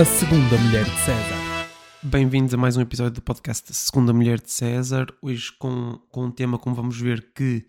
A 0.00 0.04
Segunda 0.06 0.56
Mulher 0.56 0.86
de 0.86 0.98
César. 1.00 1.68
Bem-vindos 2.02 2.54
a 2.54 2.56
mais 2.56 2.74
um 2.74 2.80
episódio 2.80 3.12
do 3.12 3.20
podcast 3.20 3.70
Segunda 3.74 4.14
Mulher 4.14 4.40
de 4.40 4.50
César. 4.50 5.08
Hoje 5.20 5.52
com, 5.58 6.00
com 6.10 6.24
um 6.24 6.30
tema, 6.30 6.58
como 6.58 6.74
vamos 6.74 6.98
ver, 6.98 7.34
que 7.34 7.66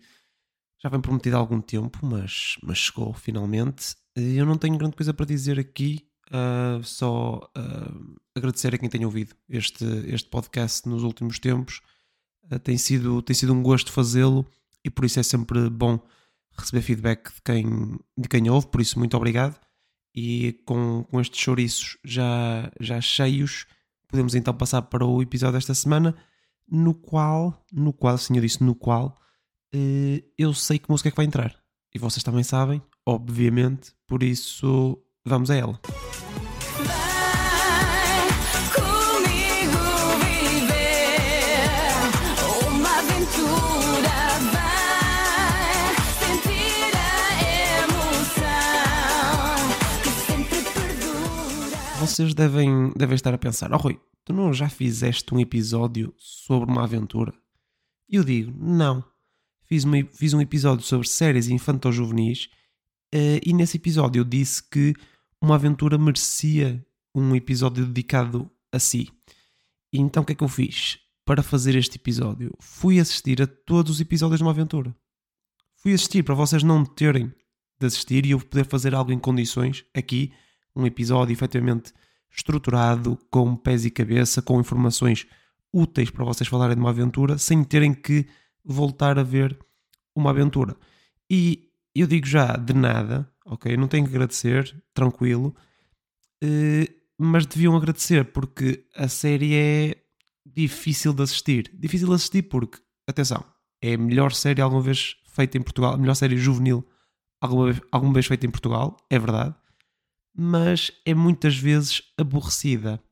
já 0.82 0.88
vem 0.88 0.98
prometido 0.98 1.36
há 1.36 1.38
algum 1.38 1.60
tempo, 1.60 1.98
mas, 2.02 2.56
mas 2.62 2.78
chegou 2.78 3.12
finalmente. 3.12 3.94
Eu 4.16 4.46
não 4.46 4.56
tenho 4.56 4.78
grande 4.78 4.96
coisa 4.96 5.12
para 5.12 5.26
dizer 5.26 5.58
aqui, 5.58 6.08
uh, 6.28 6.82
só 6.82 7.36
uh, 7.54 8.16
agradecer 8.34 8.74
a 8.74 8.78
quem 8.78 8.88
tem 8.88 9.04
ouvido 9.04 9.34
este, 9.46 9.84
este 10.06 10.30
podcast 10.30 10.88
nos 10.88 11.02
últimos 11.02 11.38
tempos. 11.38 11.82
Uh, 12.50 12.58
tem, 12.58 12.78
sido, 12.78 13.20
tem 13.20 13.36
sido 13.36 13.52
um 13.52 13.62
gosto 13.62 13.92
fazê-lo 13.92 14.46
e 14.82 14.88
por 14.88 15.04
isso 15.04 15.20
é 15.20 15.22
sempre 15.22 15.68
bom 15.68 16.00
receber 16.56 16.80
feedback 16.80 17.30
de 17.34 17.42
quem, 17.42 17.98
de 18.16 18.26
quem 18.26 18.48
ouve, 18.48 18.68
por 18.68 18.80
isso 18.80 18.98
muito 18.98 19.14
obrigado. 19.18 19.60
E 20.14 20.60
com, 20.64 21.04
com 21.04 21.20
estes 21.20 21.40
chouriços 21.40 21.96
já, 22.04 22.70
já 22.78 23.00
cheios, 23.00 23.66
podemos 24.08 24.34
então 24.34 24.52
passar 24.52 24.82
para 24.82 25.06
o 25.06 25.22
episódio 25.22 25.54
desta 25.54 25.74
semana, 25.74 26.14
no 26.68 26.94
qual, 26.94 27.64
no 27.72 27.92
qual, 27.92 28.16
sim, 28.18 28.36
eu 28.36 28.42
disse 28.42 28.62
no 28.62 28.74
qual, 28.74 29.18
eh, 29.72 30.22
eu 30.36 30.52
sei 30.52 30.78
que 30.78 30.90
música 30.90 31.08
é 31.08 31.10
que 31.10 31.16
vai 31.16 31.26
entrar. 31.26 31.56
E 31.94 31.98
vocês 31.98 32.22
também 32.22 32.42
sabem, 32.42 32.82
obviamente, 33.06 33.92
por 34.06 34.22
isso 34.22 34.98
vamos 35.24 35.50
a 35.50 35.56
ela. 35.56 35.80
Vocês 52.12 52.34
devem, 52.34 52.92
devem 52.94 53.14
estar 53.14 53.32
a 53.32 53.38
pensar: 53.38 53.72
Oh 53.72 53.76
Rui, 53.78 53.98
tu 54.24 54.32
não 54.34 54.52
já 54.52 54.68
fizeste 54.68 55.34
um 55.34 55.40
episódio 55.40 56.12
sobre 56.18 56.70
uma 56.70 56.84
aventura? 56.84 57.32
E 58.08 58.16
eu 58.16 58.24
digo: 58.24 58.52
Não. 58.58 59.02
Fiz, 59.64 59.84
uma- 59.84 60.04
fiz 60.12 60.34
um 60.34 60.40
episódio 60.40 60.84
sobre 60.84 61.08
séries 61.08 61.48
infanto-juvenis 61.48 62.50
eh, 63.14 63.40
e 63.42 63.54
nesse 63.54 63.78
episódio 63.78 64.20
eu 64.20 64.24
disse 64.24 64.62
que 64.68 64.92
uma 65.40 65.54
aventura 65.54 65.96
merecia 65.96 66.84
um 67.14 67.34
episódio 67.34 67.86
dedicado 67.86 68.50
a 68.70 68.78
si. 68.78 69.08
E 69.90 69.98
então 69.98 70.22
o 70.22 70.26
que 70.26 70.32
é 70.32 70.34
que 70.34 70.44
eu 70.44 70.48
fiz? 70.48 70.98
Para 71.24 71.42
fazer 71.42 71.74
este 71.74 71.96
episódio, 71.96 72.52
fui 72.60 73.00
assistir 73.00 73.40
a 73.40 73.46
todos 73.46 73.92
os 73.92 74.00
episódios 74.00 74.38
de 74.38 74.44
uma 74.44 74.50
aventura. 74.50 74.94
Fui 75.76 75.94
assistir 75.94 76.22
para 76.22 76.34
vocês 76.34 76.62
não 76.62 76.84
terem 76.84 77.32
de 77.80 77.86
assistir 77.86 78.26
e 78.26 78.32
eu 78.32 78.40
poder 78.40 78.66
fazer 78.66 78.94
algo 78.94 79.10
em 79.12 79.18
condições 79.18 79.86
aqui, 79.94 80.32
um 80.76 80.84
episódio 80.86 81.32
efetivamente 81.32 81.94
estruturado, 82.34 83.18
com 83.30 83.56
pés 83.56 83.84
e 83.84 83.90
cabeça, 83.90 84.40
com 84.40 84.60
informações 84.60 85.26
úteis 85.72 86.10
para 86.10 86.24
vocês 86.24 86.48
falarem 86.48 86.76
de 86.76 86.80
uma 86.80 86.90
aventura, 86.90 87.38
sem 87.38 87.62
terem 87.64 87.94
que 87.94 88.26
voltar 88.64 89.18
a 89.18 89.22
ver 89.22 89.58
uma 90.14 90.30
aventura. 90.30 90.76
E 91.30 91.70
eu 91.94 92.06
digo 92.06 92.26
já 92.26 92.56
de 92.56 92.74
nada, 92.74 93.30
ok? 93.44 93.76
Não 93.76 93.88
tenho 93.88 94.04
que 94.04 94.10
agradecer, 94.10 94.82
tranquilo, 94.94 95.54
eh, 96.42 96.88
mas 97.18 97.46
deviam 97.46 97.76
agradecer 97.76 98.32
porque 98.32 98.86
a 98.96 99.08
série 99.08 99.54
é 99.54 99.96
difícil 100.44 101.12
de 101.12 101.22
assistir. 101.22 101.70
Difícil 101.74 102.08
de 102.08 102.14
assistir 102.14 102.42
porque, 102.42 102.78
atenção, 103.06 103.44
é 103.80 103.94
a 103.94 103.98
melhor 103.98 104.32
série 104.32 104.60
alguma 104.60 104.82
vez 104.82 105.16
feita 105.26 105.56
em 105.56 105.62
Portugal, 105.62 105.94
a 105.94 105.98
melhor 105.98 106.14
série 106.14 106.36
juvenil 106.36 106.86
alguma 107.40 107.66
vez, 107.66 107.80
alguma 107.90 108.12
vez 108.12 108.26
feita 108.26 108.46
em 108.46 108.50
Portugal, 108.50 108.96
é 109.10 109.18
verdade, 109.18 109.54
mas 110.34 110.90
é 111.04 111.14
muitas 111.14 111.56
vezes 111.56 112.02
aborrecida. 112.16 113.02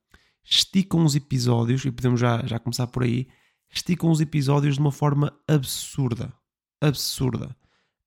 Esticam 0.43 1.05
os 1.05 1.15
episódios, 1.15 1.85
e 1.85 1.91
podemos 1.91 2.21
já, 2.21 2.45
já 2.47 2.59
começar 2.59 2.87
por 2.87 3.03
aí, 3.03 3.29
esticam 3.73 4.11
os 4.11 4.21
episódios 4.21 4.75
de 4.75 4.81
uma 4.81 4.93
forma 4.93 5.33
absurda. 5.47 6.33
Absurda. 6.81 7.55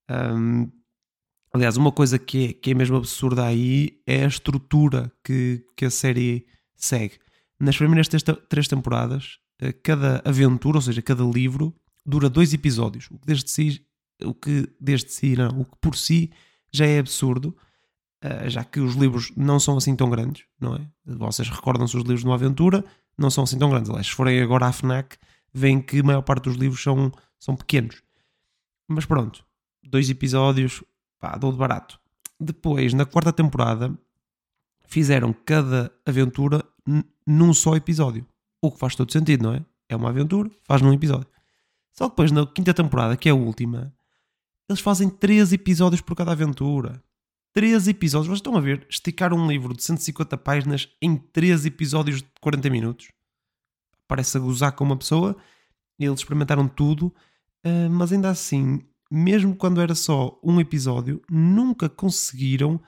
Hum, 0.09 0.69
aliás, 1.53 1.77
uma 1.77 1.91
coisa 1.91 2.17
que 2.17 2.47
é, 2.47 2.53
que 2.53 2.71
é 2.71 2.73
mesmo 2.73 2.97
absurda 2.97 3.45
aí 3.45 4.01
é 4.05 4.25
a 4.25 4.27
estrutura 4.27 5.11
que, 5.23 5.65
que 5.77 5.85
a 5.85 5.91
série 5.91 6.45
segue. 6.75 7.19
Nas 7.59 7.77
primeiras 7.77 8.07
três, 8.07 8.23
três 8.49 8.67
temporadas, 8.67 9.37
eh, 9.59 9.71
cada 9.71 10.21
aventura, 10.25 10.77
ou 10.77 10.81
seja, 10.81 11.01
cada 11.01 11.23
livro, 11.23 11.73
dura 12.05 12.29
dois 12.29 12.53
episódios. 12.53 13.07
O 13.11 13.17
que 13.17 13.25
desde 13.25 13.49
si, 13.49 13.85
o 14.23 14.33
que 14.33 14.67
desde 14.79 15.11
si, 15.11 15.35
não, 15.35 15.61
o 15.61 15.65
que 15.65 15.77
por 15.79 15.95
si 15.95 16.31
já 16.71 16.85
é 16.85 16.99
absurdo, 16.99 17.55
já 18.47 18.63
que 18.63 18.79
os 18.79 18.95
livros 18.95 19.31
não 19.35 19.59
são 19.59 19.77
assim 19.77 19.95
tão 19.95 20.09
grandes, 20.09 20.45
não 20.59 20.75
é? 20.75 20.87
Vocês 21.05 21.49
recordam-se 21.49 21.95
os 21.97 22.03
livros 22.03 22.21
de 22.21 22.25
uma 22.25 22.35
aventura, 22.35 22.83
não 23.17 23.29
são 23.29 23.43
assim 23.43 23.57
tão 23.57 23.69
grandes. 23.69 23.89
Aliás, 23.89 24.07
se 24.07 24.13
forem 24.13 24.41
agora 24.41 24.67
à 24.67 24.71
FNAC, 24.71 25.17
veem 25.53 25.81
que 25.81 25.99
a 25.99 26.03
maior 26.03 26.21
parte 26.21 26.45
dos 26.45 26.55
livros 26.55 26.81
são, 26.81 27.11
são 27.39 27.55
pequenos. 27.55 28.01
Mas 28.87 29.05
pronto, 29.05 29.45
dois 29.83 30.09
episódios, 30.09 30.83
pá, 31.19 31.37
dou 31.37 31.51
de 31.51 31.57
barato. 31.57 31.99
Depois, 32.39 32.93
na 32.93 33.05
quarta 33.05 33.31
temporada, 33.31 33.97
fizeram 34.85 35.33
cada 35.33 35.91
aventura 36.05 36.63
num 37.25 37.53
só 37.53 37.75
episódio. 37.75 38.25
O 38.61 38.71
que 38.71 38.79
faz 38.79 38.95
todo 38.95 39.11
sentido, 39.11 39.43
não 39.43 39.53
é? 39.53 39.65
É 39.89 39.95
uma 39.95 40.09
aventura, 40.09 40.49
faz 40.63 40.81
num 40.81 40.93
episódio. 40.93 41.27
Só 41.91 42.05
que 42.05 42.11
depois, 42.11 42.31
na 42.31 42.47
quinta 42.47 42.73
temporada, 42.73 43.15
que 43.15 43.29
é 43.29 43.31
a 43.31 43.35
última, 43.35 43.93
eles 44.67 44.81
fazem 44.81 45.09
três 45.09 45.53
episódios 45.53 46.01
por 46.01 46.15
cada 46.15 46.31
aventura. 46.31 47.03
Três 47.53 47.87
episódios. 47.87 48.27
Vocês 48.27 48.39
estão 48.39 48.57
a 48.57 48.59
ver? 48.59 48.85
Esticar 48.89 49.31
um 49.31 49.47
livro 49.47 49.75
de 49.75 49.83
150 49.83 50.37
páginas 50.39 50.89
em 50.99 51.15
três 51.15 51.65
episódios 51.65 52.23
de 52.23 52.27
40 52.41 52.69
minutos. 52.71 53.11
Parece 54.07 54.37
a 54.37 54.39
gozar 54.39 54.71
com 54.71 54.83
uma 54.83 54.97
pessoa. 54.97 55.37
Eles 55.99 56.19
experimentaram 56.19 56.67
tudo, 56.67 57.13
ah, 57.63 57.87
mas 57.89 58.11
ainda 58.11 58.29
assim, 58.29 58.81
mesmo 59.09 59.55
quando 59.55 59.79
era 59.79 59.93
só 59.93 60.39
um 60.43 60.59
episódio, 60.59 61.21
nunca 61.29 61.87
conseguiram 61.87 62.81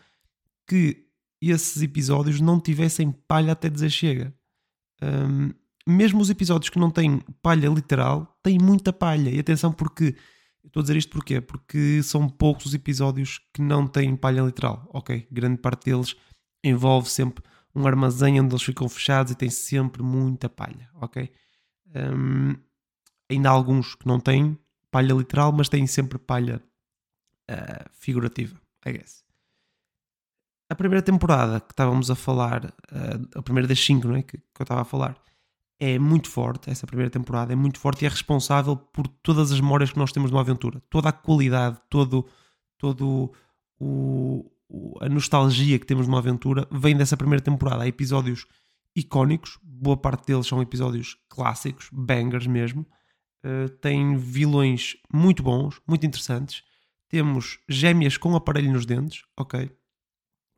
que 0.68 1.06
esses 1.40 1.84
episódios 1.84 2.42
não 2.42 2.60
tivessem 2.60 3.12
palha 3.12 3.54
até 3.54 3.70
dizer 3.70 3.92
chega. 3.92 4.34
Hum, 5.02 5.52
mesmo 5.88 6.20
os 6.20 6.32
episódios 6.32 6.70
que 6.70 6.80
não 6.80 6.90
têm 6.90 7.22
palha 7.44 7.70
literal, 7.70 8.36
têm 8.42 8.58
muita 8.58 8.92
palha. 8.92 9.30
E 9.30 9.40
atenção, 9.40 9.72
porque 9.72 10.16
estou 10.66 10.82
a 10.82 10.84
dizer 10.84 10.98
isto 10.98 11.12
porquê? 11.12 11.42
Porque 11.42 12.02
são 12.04 12.28
poucos 12.28 12.68
os 12.68 12.74
episódios 12.74 13.40
que 13.54 13.62
não 13.62 13.88
têm 13.88 14.16
palha 14.16 14.42
literal, 14.42 14.90
ok? 14.94 15.28
Grande 15.32 15.58
parte 15.58 15.86
deles 15.86 16.16
envolve 16.64 17.10
sempre 17.10 17.44
um 17.76 17.86
armazém 17.86 18.40
onde 18.40 18.54
eles 18.54 18.64
ficam 18.64 18.88
fechados 18.88 19.32
e 19.32 19.36
tem 19.36 19.50
sempre 19.50 20.02
muita 20.02 20.50
palha, 20.50 20.90
ok? 20.96 21.30
Hum, 21.94 22.56
ainda 23.30 23.50
há 23.50 23.52
alguns 23.52 23.96
que 23.96 24.08
não 24.08 24.20
têm 24.20 24.58
palha 24.90 25.14
literal, 25.14 25.52
mas 25.52 25.68
têm 25.68 25.86
sempre 25.86 26.18
palha 26.18 26.64
ah, 27.50 27.86
figurativa, 27.92 28.60
I 28.86 28.94
guess. 28.94 29.24
A 30.70 30.76
primeira 30.76 31.02
temporada 31.02 31.60
que 31.60 31.74
estávamos 31.74 32.10
a 32.10 32.16
falar, 32.16 32.74
ah, 32.92 33.40
a 33.40 33.42
primeira 33.42 33.68
das 33.68 33.80
cinco, 33.80 34.08
não 34.08 34.16
é? 34.16 34.24
Que, 34.24 34.38
que 34.38 34.62
eu 34.62 34.64
estava 34.64 34.82
a 34.82 34.86
falar, 34.86 35.22
é 35.80 36.00
muito 36.00 36.30
forte. 36.30 36.70
Essa 36.70 36.88
primeira 36.88 37.10
temporada 37.10 37.52
é 37.54 37.56
muito 37.56 37.80
forte 37.80 38.04
e 38.04 38.06
é 38.06 38.10
responsável 38.10 38.76
por 38.78 39.08
todas 39.08 39.52
as 39.52 39.60
memórias 39.60 39.92
que 39.92 39.98
nós 39.98 40.12
temos 40.12 40.30
de 40.30 40.36
uma 40.36 40.42
aventura. 40.42 40.82
Toda 40.90 41.10
a 41.10 41.12
qualidade, 41.12 41.80
todo, 41.90 42.26
todo 42.78 43.32
o, 43.80 44.50
o- 44.70 44.98
a 45.02 45.10
nostalgia 45.10 45.78
que 45.80 45.86
temos 45.86 46.06
de 46.06 46.10
uma 46.12 46.20
aventura 46.20 46.68
vem 46.72 46.96
dessa 46.96 47.18
primeira 47.18 47.44
temporada. 47.44 47.84
Há 47.84 47.88
episódios 47.88 48.46
icónicos, 48.96 49.60
boa 49.62 49.98
parte 49.98 50.26
deles 50.28 50.48
são 50.48 50.62
episódios 50.62 51.18
clássicos, 51.30 51.90
bangers 51.92 52.48
mesmo. 52.48 52.86
Uh, 53.44 53.70
tem 53.82 54.16
vilões 54.18 54.96
muito 55.14 55.44
bons, 55.44 55.80
muito 55.88 56.06
interessantes. 56.06 56.64
Temos 57.10 57.60
gêmeas 57.70 58.18
com 58.18 58.36
aparelho 58.36 58.72
nos 58.72 58.86
dentes, 58.86 59.24
ok? 59.38 59.70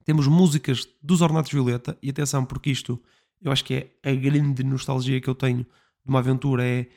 Temos 0.06 0.25
músicas 0.28 0.88
dos 1.04 1.20
Ornatos 1.22 1.52
Violeta, 1.52 1.98
e 2.02 2.10
atenção, 2.10 2.46
porque 2.46 2.70
isto 2.72 3.02
eu 3.42 3.51
acho 3.51 3.63
que 3.63 3.74
é 4.04 4.12
a 4.12 4.16
grande 4.16 4.63
nostalgia 4.63 5.22
que 5.22 5.30
eu 5.30 5.36
tenho 5.36 5.60
de 5.60 6.10
uma 6.10 6.19
aventura: 6.19 6.66
é 6.66 6.88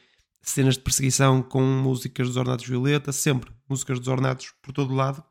cenas 0.41 0.75
de 0.75 0.81
perseguição 0.81 1.43
com 1.43 1.63
músicas 1.63 2.29
dos 2.29 2.37
Ornatos 2.37 2.67
Violeta, 2.67 3.13
sempre 3.13 3.53
músicas 3.69 3.99
dos 3.99 4.09
Ornatos 4.09 4.53
por 4.63 4.73
todo 4.73 4.95
lado. 4.95 5.23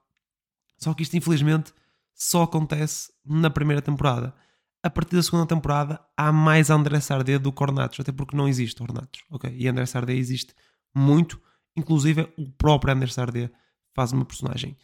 Só 0.78 0.94
que 0.94 1.04
isto, 1.04 1.18
infelizmente, 1.18 1.74
só 2.14 2.44
acontece 2.44 3.12
na 3.26 3.50
primeira 3.50 3.82
temporada. 3.82 4.34
A 4.82 4.90
partir 4.90 5.18
da 5.18 5.24
segunda 5.24 5.46
temporada 5.46 6.00
há 6.16 6.32
mais 6.32 6.70
André 6.70 7.00
Sardé 7.02 7.38
do 7.38 7.52
que 7.52 7.64
Ornatos, 7.64 8.00
até 8.00 8.14
porque 8.14 8.36
não 8.36 8.48
existe 8.48 8.82
Ornatos, 8.82 9.24
ok? 9.30 9.54
E 9.54 9.68
André 9.68 9.86
Sardé 9.86 10.14
existe 10.14 10.54
muito, 10.96 11.42
inclusive 11.76 12.32
o 12.38 12.50
próprio 12.50 12.94
André 12.94 13.08
Sardé 13.08 13.52
faz 13.94 14.14
uma 14.14 14.24
personagem 14.24 14.78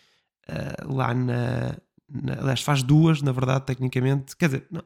ah, 0.48 0.86
lá 0.86 1.14
na, 1.14 1.78
na. 2.10 2.34
Aliás, 2.42 2.62
faz 2.62 2.84
duas, 2.84 3.22
na 3.22 3.32
verdade, 3.32 3.66
tecnicamente. 3.66 4.36
Quer 4.36 4.48
dizer, 4.48 4.68
não, 4.70 4.84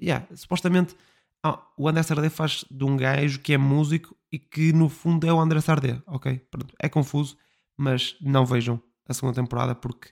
yeah, 0.00 0.26
supostamente 0.34 0.96
ah, 1.44 1.62
o 1.76 1.86
André 1.86 2.02
Sardé 2.02 2.30
faz 2.30 2.64
de 2.70 2.84
um 2.84 2.96
gajo 2.96 3.38
que 3.40 3.52
é 3.52 3.58
músico 3.58 4.16
e 4.32 4.38
que 4.38 4.72
no 4.72 4.88
fundo 4.88 5.26
é 5.26 5.32
o 5.32 5.38
André 5.38 5.60
Sardé, 5.60 6.00
ok? 6.06 6.38
Pronto, 6.50 6.74
é 6.80 6.88
confuso, 6.88 7.36
mas 7.76 8.16
não 8.22 8.46
vejam 8.46 8.80
a 9.06 9.12
segunda 9.12 9.34
temporada 9.34 9.74
porque, 9.74 10.08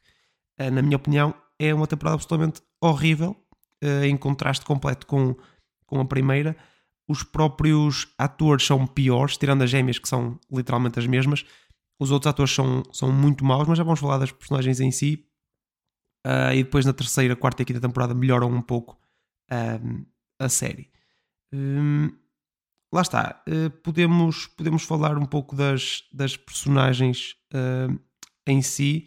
eh, 0.59 0.71
na 0.71 0.83
minha 0.83 0.97
opinião, 0.97 1.35
é 1.59 1.73
uma 1.73 1.87
temporada 1.87 2.17
absolutamente 2.17 2.61
horrível. 2.81 3.35
eh, 3.81 4.07
em 4.07 4.17
contraste 4.17 4.65
completo 4.65 5.07
com, 5.07 5.35
com 5.87 6.01
a 6.01 6.05
primeira. 6.05 6.57
Os 7.09 7.23
próprios 7.25 8.09
atores 8.19 8.65
são 8.67 8.87
piores, 8.87 9.37
tirando 9.37 9.63
as 9.63 9.71
gêmeas, 9.71 9.99
que 9.99 10.09
são 10.09 10.39
literalmente 10.51 10.99
as 10.99 11.07
mesmas. 11.07 11.45
Os 11.99 12.11
outros 12.11 12.31
atores 12.31 12.53
são, 12.55 12.83
são 12.93 13.11
muito 13.11 13.45
maus, 13.45 13.67
mas 13.67 13.79
já 13.79 13.85
vamos 13.85 14.01
falar 14.01 14.19
das 14.19 14.31
personagens 14.31 14.81
em 14.81 14.91
si. 14.93 15.27
Ah, 16.25 16.55
e 16.55 16.63
depois 16.63 16.85
na 16.87 16.93
terceira, 16.93 17.35
quarta 17.35 17.63
e 17.63 17.65
quinta 17.65 17.81
temporada 17.81 18.15
melhoram 18.15 18.49
um 18.51 18.63
pouco 18.63 19.02
ahm, 19.53 20.05
a 20.39 20.49
série. 20.49 20.91
Hum, 21.53 22.11
lá 22.93 23.03
está. 23.03 23.43
eh, 23.47 23.69
podemos, 23.69 24.47
podemos 24.47 24.83
falar 24.83 25.19
um 25.19 25.27
pouco 25.27 25.55
das, 25.55 26.05
das 26.13 26.37
personagens 26.37 27.37
ah, 27.53 27.89
em 28.47 28.63
si, 28.63 29.07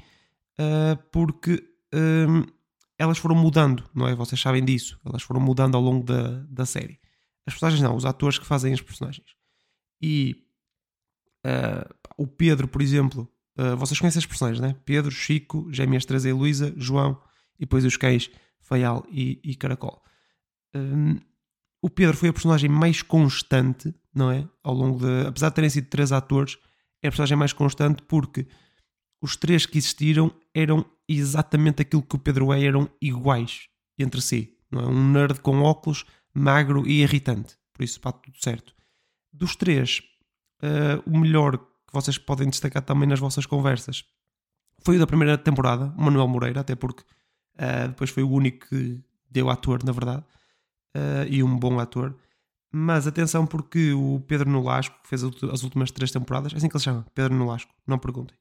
ah, 0.59 0.97
porque 1.11 1.63
elas 2.97 3.17
foram 3.17 3.35
mudando, 3.35 3.89
não 3.93 4.05
é? 4.07 4.15
Vocês 4.15 4.41
sabem 4.41 4.63
disso. 4.63 4.99
Elas 5.05 5.23
foram 5.23 5.39
mudando 5.39 5.75
ao 5.75 5.81
longo 5.81 6.03
da, 6.03 6.43
da 6.49 6.65
série. 6.65 6.99
As 7.45 7.53
personagens 7.53 7.81
não, 7.81 7.95
os 7.95 8.05
atores 8.05 8.37
que 8.37 8.45
fazem 8.45 8.73
as 8.73 8.81
personagens. 8.81 9.27
E 10.01 10.45
ah, 11.43 11.87
o 12.17 12.27
Pedro, 12.27 12.67
por 12.67 12.81
exemplo, 12.81 13.29
vocês 13.77 13.97
conhecem 13.97 14.19
as 14.19 14.25
personagens, 14.25 14.59
né? 14.59 14.75
Pedro, 14.83 15.09
Chico, 15.09 15.71
Gêmeas 15.71 16.03
Teresa 16.05 16.27
e 16.29 16.33
Luísa, 16.33 16.73
João 16.75 17.21
e 17.57 17.61
depois 17.61 17.85
os 17.85 17.95
cães 17.95 18.29
Faial 18.59 19.05
e, 19.09 19.39
e 19.43 19.55
Caracol. 19.55 20.03
Hum, 20.75 21.19
o 21.81 21.89
Pedro 21.89 22.17
foi 22.17 22.29
a 22.29 22.33
personagem 22.33 22.69
mais 22.69 23.01
constante, 23.01 23.93
não 24.13 24.31
é? 24.31 24.47
Ao 24.63 24.73
longo 24.73 24.99
de. 24.99 25.27
Apesar 25.27 25.49
de 25.49 25.55
terem 25.55 25.69
sido 25.69 25.87
três 25.87 26.11
atores, 26.11 26.57
é 27.01 27.07
a 27.07 27.11
personagem 27.11 27.37
mais 27.37 27.53
constante 27.53 28.03
porque 28.03 28.47
os 29.21 29.35
três 29.35 29.65
que 29.65 29.77
existiram 29.77 30.31
eram 30.53 30.85
exatamente 31.07 31.81
aquilo 31.81 32.01
que 32.01 32.15
o 32.15 32.19
Pedro 32.19 32.51
é, 32.51 32.63
eram 32.63 32.89
iguais 33.01 33.67
entre 33.97 34.21
si. 34.21 34.57
Não 34.71 34.81
é? 34.81 34.85
Um 34.87 35.11
nerd 35.11 35.39
com 35.39 35.61
óculos, 35.61 36.05
magro 36.33 36.87
e 36.87 37.01
irritante. 37.01 37.57
Por 37.73 37.83
isso, 37.83 37.99
pá, 37.99 38.11
tudo 38.11 38.37
certo. 38.41 38.73
Dos 39.31 39.55
três, 39.55 40.01
eh, 40.61 41.01
o 41.05 41.17
melhor 41.17 41.57
que 41.57 41.93
vocês 41.93 42.17
podem 42.17 42.49
destacar 42.49 42.81
também 42.81 43.07
nas 43.07 43.19
vossas 43.19 43.45
conversas 43.45 44.05
foi 44.79 44.95
o 44.95 44.99
da 44.99 45.07
primeira 45.07 45.37
temporada, 45.37 45.93
Manuel 45.97 46.27
Moreira, 46.27 46.61
até 46.61 46.75
porque 46.75 47.03
eh, 47.57 47.87
depois 47.87 48.09
foi 48.09 48.23
o 48.23 48.29
único 48.29 48.67
que 48.67 49.03
deu 49.29 49.49
ator, 49.49 49.83
na 49.83 49.91
verdade, 49.91 50.23
eh, 50.95 51.27
e 51.29 51.43
um 51.43 51.57
bom 51.57 51.77
ator. 51.77 52.15
Mas 52.71 53.05
atenção, 53.05 53.45
porque 53.45 53.91
o 53.93 54.21
Pedro 54.27 54.49
Nolasco, 54.49 54.95
que 55.01 55.09
fez 55.09 55.23
as 55.23 55.63
últimas 55.63 55.91
três 55.91 56.11
temporadas, 56.11 56.53
é 56.53 56.57
assim 56.57 56.69
que 56.69 56.75
ele 56.75 56.79
se 56.79 56.85
chama, 56.85 57.05
Pedro 57.13 57.35
Nolasco, 57.35 57.73
não 57.85 57.99
perguntem. 57.99 58.37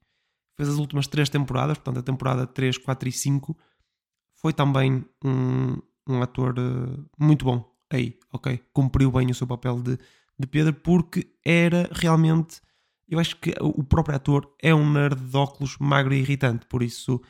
Fez 0.57 0.69
as 0.69 0.77
últimas 0.77 1.09
três 1.09 1.29
temporadas, 1.29 1.79
portanto, 1.79 1.99
a 1.99 2.03
temporada 2.03 2.47
3, 2.47 2.79
4 2.79 3.09
e 3.09 3.13
5, 3.13 3.57
foi 4.37 4.53
também 4.53 5.05
um, 5.25 5.77
um 6.09 6.23
ator 6.23 6.55
eh, 6.59 7.01
muito 7.19 7.45
bom 7.45 7.69
aí, 7.91 8.19
ok? 8.33 8.61
Cumpriu 8.73 9.11
bem 9.11 9.31
o 9.31 9.35
seu 9.35 9.47
papel 9.47 9.81
de, 9.81 9.99
de 10.39 10.47
Pedro, 10.47 10.75
porque 10.75 11.27
era 11.45 11.89
realmente. 11.93 12.61
Eu 13.09 13.19
acho 13.19 13.37
que 13.37 13.53
o 13.61 13.83
próprio 13.85 14.17
ator 14.17 14.55
é 14.63 14.75
um 14.75 14.91
nerd 14.93 15.21
de 15.21 15.37
óculos 15.37 15.77
magro 15.79 16.15
e 16.15 16.21
irritante, 16.21 16.67
por 16.67 16.83
isso, 16.83 17.21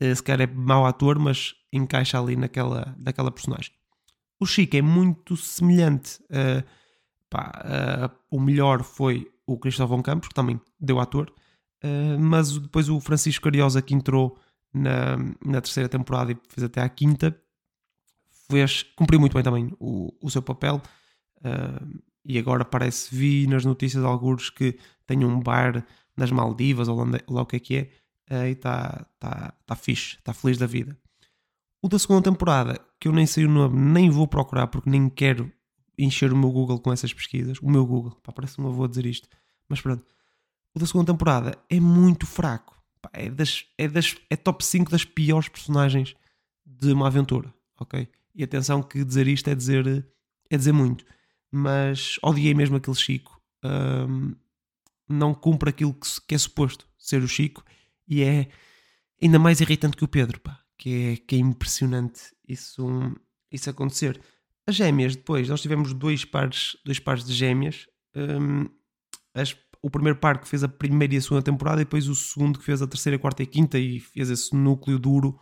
eh, 0.00 0.14
se 0.14 0.22
calhar 0.22 0.48
é 0.48 0.52
mau 0.52 0.86
ator, 0.86 1.18
mas 1.18 1.54
encaixa 1.72 2.20
ali 2.20 2.36
naquela, 2.36 2.96
naquela 2.98 3.30
personagem. 3.30 3.72
O 4.40 4.46
Chico 4.46 4.76
é 4.76 4.82
muito 4.82 5.36
semelhante. 5.36 6.18
eh, 6.30 6.64
pá, 7.28 7.52
eh, 7.64 8.10
o 8.30 8.40
melhor 8.40 8.82
foi 8.82 9.30
o 9.46 9.58
Cristóvão 9.58 10.02
Campos, 10.02 10.28
que 10.28 10.34
também 10.34 10.60
deu 10.80 10.98
ator, 10.98 11.32
eh, 11.82 12.16
mas 12.18 12.58
depois 12.58 12.88
o 12.88 13.00
Francisco 13.00 13.44
Cariosa, 13.44 13.82
que 13.82 13.94
entrou 13.94 14.38
na, 14.72 15.16
na 15.44 15.60
terceira 15.60 15.88
temporada 15.88 16.32
e 16.32 16.38
fez 16.48 16.64
até 16.64 16.80
à 16.80 16.88
quinta, 16.88 17.36
fez, 18.50 18.82
cumpriu 18.96 19.20
muito 19.20 19.34
bem 19.34 19.42
também 19.42 19.72
o, 19.78 20.12
o 20.22 20.30
seu 20.30 20.42
papel. 20.42 20.80
eh, 21.44 22.00
e 22.24 22.38
agora 22.38 22.64
parece, 22.64 23.14
vi 23.14 23.46
nas 23.46 23.64
notícias 23.64 24.04
alguns 24.04 24.50
que 24.50 24.78
tem 25.06 25.24
um 25.24 25.40
bar 25.40 25.86
nas 26.16 26.30
Maldivas, 26.30 26.86
ou 26.88 26.96
lá, 27.28 27.42
o 27.42 27.46
que 27.46 27.56
é 27.56 27.60
que 27.60 27.76
é, 28.30 28.48
e 28.48 28.52
está 28.52 29.06
tá, 29.18 29.54
tá 29.66 29.74
fixe, 29.76 30.16
está 30.18 30.32
feliz 30.34 30.58
da 30.58 30.66
vida. 30.66 30.96
O 31.82 31.88
da 31.88 31.98
segunda 31.98 32.30
temporada, 32.30 32.78
que 32.98 33.08
eu 33.08 33.12
nem 33.12 33.26
sei 33.26 33.46
o 33.46 33.50
nome, 33.50 33.78
nem 33.78 34.10
vou 34.10 34.28
procurar 34.28 34.66
porque 34.66 34.90
nem 34.90 35.08
quero 35.08 35.50
encher 35.98 36.32
o 36.32 36.36
meu 36.36 36.50
Google 36.50 36.78
com 36.78 36.92
essas 36.92 37.12
pesquisas. 37.12 37.58
O 37.60 37.70
meu 37.70 37.86
Google, 37.86 38.12
pá, 38.22 38.32
parece 38.32 38.60
um 38.60 38.66
avô 38.66 38.84
a 38.84 38.88
dizer 38.88 39.06
isto. 39.06 39.28
Mas 39.68 39.80
pronto. 39.80 40.04
O 40.74 40.78
da 40.78 40.86
segunda 40.86 41.12
temporada 41.12 41.56
é 41.68 41.80
muito 41.80 42.26
fraco. 42.26 42.80
Pá, 43.00 43.10
é, 43.14 43.30
das, 43.30 43.64
é, 43.78 43.88
das, 43.88 44.16
é 44.28 44.36
top 44.36 44.64
5 44.64 44.90
das 44.90 45.04
piores 45.04 45.48
personagens 45.48 46.14
de 46.66 46.92
uma 46.92 47.06
aventura. 47.06 47.52
Ok? 47.78 48.08
E 48.34 48.44
atenção 48.44 48.82
que 48.82 49.02
dizer 49.02 49.26
isto 49.26 49.48
é 49.48 49.54
dizer, 49.54 50.06
é 50.50 50.56
dizer 50.56 50.72
muito. 50.72 51.04
Mas 51.50 52.18
odiei 52.22 52.54
mesmo 52.54 52.76
aquele 52.76 52.96
Chico. 52.96 53.40
Ahm, 53.62 54.34
não 55.08 55.34
cumpre 55.34 55.70
aquilo 55.70 55.94
que, 55.94 56.06
que 56.28 56.34
é 56.34 56.38
suposto 56.38 56.86
ser 56.98 57.22
o 57.22 57.28
Chico. 57.28 57.64
E 58.06 58.22
é 58.22 58.48
ainda 59.20 59.38
mais 59.38 59.60
irritante 59.60 59.96
que 59.96 60.04
o 60.04 60.08
Pedro, 60.08 60.40
pá. 60.40 60.60
Que 60.82 61.12
é, 61.12 61.16
que 61.18 61.36
é 61.36 61.38
impressionante 61.38 62.22
isso, 62.48 62.86
isso 63.52 63.68
acontecer. 63.68 64.18
As 64.66 64.74
gêmeas, 64.74 65.14
depois, 65.14 65.46
nós 65.46 65.60
tivemos 65.60 65.92
dois 65.92 66.24
pares, 66.24 66.74
dois 66.86 66.98
pares 66.98 67.22
de 67.26 67.34
gêmeas. 67.34 67.86
Hum, 68.16 68.66
as- 69.34 69.54
o 69.82 69.90
primeiro 69.90 70.18
par 70.18 70.40
que 70.40 70.48
fez 70.48 70.64
a 70.64 70.68
primeira 70.68 71.14
e 71.14 71.18
a 71.18 71.20
segunda 71.20 71.42
temporada, 71.42 71.82
e 71.82 71.84
depois 71.84 72.08
o 72.08 72.14
segundo 72.14 72.58
que 72.58 72.64
fez 72.64 72.80
a 72.80 72.86
terceira, 72.86 73.18
quarta 73.18 73.42
e 73.42 73.46
quinta, 73.46 73.78
e 73.78 74.00
fez 74.00 74.30
esse 74.30 74.56
núcleo 74.56 74.98
duro 74.98 75.38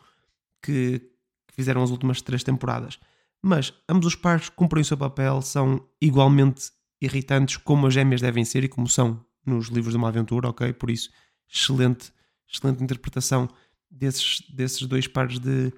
que, 0.61 0.99
que 1.47 1.55
fizeram 1.55 1.85
as 1.85 1.91
últimas 1.91 2.21
três 2.21 2.43
temporadas. 2.43 2.99
Mas 3.41 3.73
ambos 3.89 4.07
os 4.09 4.15
pares 4.17 4.49
cumprem 4.49 4.83
o 4.83 4.85
seu 4.85 4.97
papel, 4.97 5.41
são 5.41 5.89
igualmente 6.01 6.73
irritantes 7.01 7.59
como 7.59 7.87
as 7.87 7.95
gêmeas 7.95 8.21
devem 8.21 8.45
ser 8.45 8.65
e 8.65 8.69
como 8.69 8.89
são 8.89 9.25
nos 9.47 9.69
livros 9.69 9.93
de 9.93 9.99
uma 9.99 10.09
aventura, 10.09 10.49
ok? 10.49 10.73
Por 10.73 10.91
isso, 10.91 11.11
excelente, 11.49 12.13
excelente 12.53 12.83
interpretação 12.83 13.49
desses, 13.91 14.41
desses 14.51 14.83
dois 14.87 15.07
pares 15.07 15.39
de, 15.39 15.73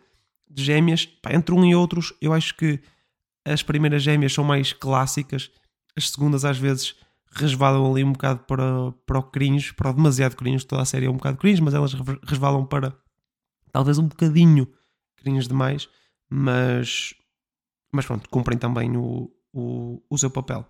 de 0.50 0.64
gêmeas. 0.64 1.06
Pá, 1.06 1.32
entre 1.32 1.54
um 1.54 1.64
e 1.64 1.74
outros, 1.74 2.12
eu 2.20 2.32
acho 2.32 2.56
que 2.56 2.80
as 3.44 3.62
primeiras 3.62 4.02
gêmeas 4.02 4.32
são 4.32 4.44
mais 4.44 4.72
clássicas, 4.72 5.50
as 5.96 6.10
segundas 6.10 6.44
às 6.44 6.58
vezes 6.58 6.94
resvalam 7.32 7.90
ali 7.90 8.02
um 8.04 8.12
bocado 8.12 8.40
para, 8.40 8.92
para 9.06 9.18
o 9.18 9.22
cringe, 9.22 9.72
para 9.72 9.90
o 9.90 9.94
demasiado 9.94 10.36
cringe, 10.36 10.66
toda 10.66 10.82
a 10.82 10.84
série 10.84 11.06
é 11.06 11.10
um 11.10 11.16
bocado 11.16 11.38
cringe, 11.38 11.62
mas 11.62 11.74
elas 11.74 11.94
re- 11.94 12.18
resvalam 12.24 12.66
para 12.66 12.94
talvez 13.72 13.98
um 13.98 14.08
bocadinho 14.08 14.66
cringe 15.16 15.46
demais, 15.46 15.88
mas, 16.28 17.14
mas 17.92 18.04
pronto, 18.04 18.28
cumprem 18.28 18.58
também 18.58 18.96
o, 18.96 19.30
o, 19.52 20.02
o 20.10 20.18
seu 20.18 20.30
papel. 20.30 20.66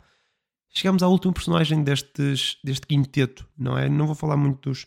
Chegamos 0.68 1.02
ao 1.02 1.10
último 1.10 1.32
personagem 1.32 1.82
destes, 1.82 2.58
deste 2.62 2.86
quinteto, 2.86 3.48
não 3.58 3.76
é? 3.76 3.88
Não 3.88 4.06
vou 4.06 4.14
falar 4.14 4.36
muito 4.36 4.68
dos, 4.68 4.86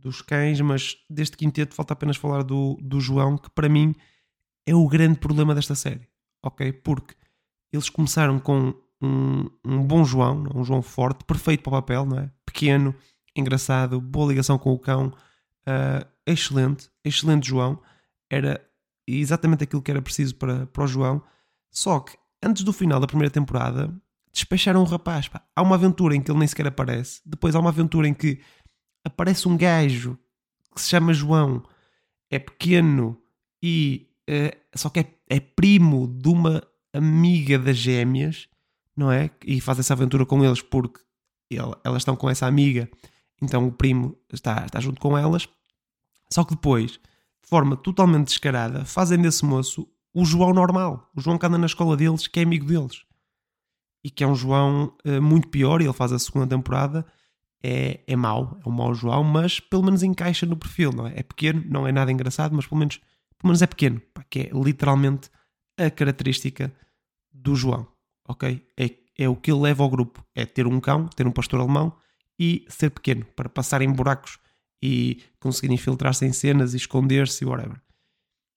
dos 0.00 0.22
cães, 0.22 0.60
mas 0.60 0.96
deste 1.08 1.36
quinteto 1.36 1.74
falta 1.74 1.92
apenas 1.92 2.16
falar 2.16 2.42
do, 2.42 2.78
do 2.80 3.00
João, 3.00 3.36
que 3.36 3.50
para 3.50 3.68
mim 3.68 3.94
é 4.66 4.74
o 4.74 4.86
grande 4.86 5.18
problema 5.18 5.54
desta 5.54 5.74
série, 5.74 6.08
ok? 6.42 6.72
Porque 6.72 7.14
eles 7.72 7.88
começaram 7.88 8.38
com 8.38 8.74
um, 9.00 9.48
um 9.64 9.82
bom 9.82 10.04
João, 10.04 10.46
um 10.54 10.64
João 10.64 10.82
forte, 10.82 11.24
perfeito 11.24 11.62
para 11.62 11.70
o 11.70 11.82
papel, 11.82 12.04
não 12.04 12.18
é? 12.18 12.30
Pequeno, 12.44 12.94
engraçado, 13.36 14.00
boa 14.00 14.28
ligação 14.28 14.58
com 14.58 14.72
o 14.72 14.78
cão, 14.78 15.12
ah, 15.66 16.06
excelente, 16.26 16.90
excelente 17.04 17.46
João. 17.48 17.80
Era 18.30 18.58
exatamente 19.06 19.64
aquilo 19.64 19.82
que 19.82 19.90
era 19.90 20.02
preciso 20.02 20.34
para, 20.36 20.66
para 20.66 20.84
o 20.84 20.86
João. 20.86 21.22
Só 21.70 22.00
que 22.00 22.16
antes 22.42 22.62
do 22.62 22.72
final 22.72 22.98
da 22.98 23.06
primeira 23.06 23.30
temporada, 23.30 23.94
despecharam 24.32 24.80
o 24.80 24.84
rapaz. 24.84 25.28
pá. 25.28 25.42
Há 25.54 25.62
uma 25.62 25.74
aventura 25.74 26.16
em 26.16 26.22
que 26.22 26.30
ele 26.30 26.38
nem 26.38 26.48
sequer 26.48 26.66
aparece. 26.66 27.20
Depois 27.24 27.54
há 27.54 27.60
uma 27.60 27.70
aventura 27.70 28.08
em 28.08 28.14
que 28.14 28.40
aparece 29.08 29.48
um 29.48 29.56
gajo 29.56 30.16
que 30.74 30.80
se 30.80 30.88
chama 30.88 31.12
João, 31.12 31.62
é 32.30 32.38
pequeno 32.38 33.20
e 33.62 34.06
eh, 34.28 34.56
só 34.74 34.88
que 34.90 35.00
é, 35.00 35.14
é 35.28 35.40
primo 35.40 36.06
de 36.06 36.28
uma 36.28 36.62
amiga 36.92 37.58
das 37.58 37.76
gêmeas, 37.76 38.48
não 38.96 39.10
é? 39.10 39.30
E 39.44 39.60
faz 39.60 39.78
essa 39.78 39.94
aventura 39.94 40.24
com 40.24 40.44
eles 40.44 40.62
porque 40.62 41.00
ele- 41.50 41.74
elas 41.84 42.02
estão 42.02 42.14
com 42.16 42.28
essa 42.30 42.46
amiga, 42.46 42.88
então 43.42 43.66
o 43.66 43.72
primo 43.72 44.16
está, 44.32 44.64
está 44.64 44.80
junto 44.80 45.00
com 45.00 45.16
elas. 45.16 45.48
Só 46.30 46.44
que 46.44 46.54
depois, 46.54 46.92
de 46.92 47.48
forma 47.48 47.76
totalmente 47.76 48.26
descarada, 48.28 48.84
fazem 48.84 49.20
desse 49.20 49.44
moço 49.44 49.88
o 50.12 50.24
João 50.24 50.52
normal, 50.52 51.10
o 51.16 51.20
João 51.20 51.38
que 51.38 51.46
anda 51.46 51.56
na 51.58 51.66
escola 51.66 51.96
deles, 51.96 52.26
que 52.26 52.40
é 52.40 52.42
amigo 52.42 52.66
deles. 52.66 53.02
E 54.04 54.10
que 54.10 54.22
é 54.22 54.26
um 54.26 54.34
João 54.34 54.94
eh, 55.04 55.18
muito 55.20 55.48
pior, 55.48 55.80
e 55.80 55.84
ele 55.84 55.92
faz 55.92 56.12
a 56.12 56.18
segunda 56.18 56.46
temporada, 56.46 57.06
é, 57.62 58.00
é 58.06 58.16
mau, 58.16 58.58
é 58.64 58.68
um 58.68 58.72
mau 58.72 58.94
João, 58.94 59.24
mas 59.24 59.60
pelo 59.60 59.82
menos 59.84 60.02
encaixa 60.02 60.46
no 60.46 60.56
perfil, 60.56 60.92
não 60.92 61.06
é? 61.06 61.14
É 61.18 61.22
pequeno, 61.22 61.62
não 61.66 61.86
é 61.86 61.92
nada 61.92 62.12
engraçado, 62.12 62.54
mas 62.54 62.66
pelo 62.66 62.78
menos, 62.78 62.98
pelo 63.36 63.48
menos 63.48 63.62
é 63.62 63.66
pequeno, 63.66 64.00
pá, 64.14 64.24
que 64.24 64.40
é 64.40 64.50
literalmente 64.52 65.30
a 65.78 65.90
característica 65.90 66.72
do 67.32 67.54
João, 67.54 67.86
ok? 68.28 68.64
É, 68.78 68.90
é 69.18 69.28
o 69.28 69.36
que 69.36 69.50
ele 69.50 69.60
leva 69.60 69.82
ao 69.82 69.90
grupo, 69.90 70.24
é 70.34 70.46
ter 70.46 70.66
um 70.66 70.80
cão, 70.80 71.06
ter 71.08 71.26
um 71.26 71.32
pastor 71.32 71.60
alemão 71.60 71.96
e 72.38 72.64
ser 72.68 72.90
pequeno, 72.90 73.24
para 73.36 73.48
passar 73.48 73.82
em 73.82 73.90
buracos 73.92 74.38
e 74.82 75.22
conseguir 75.40 75.72
infiltrar-se 75.72 76.24
em 76.24 76.32
cenas 76.32 76.72
e 76.72 76.76
esconder-se 76.76 77.44
e 77.44 77.46
whatever. 77.46 77.80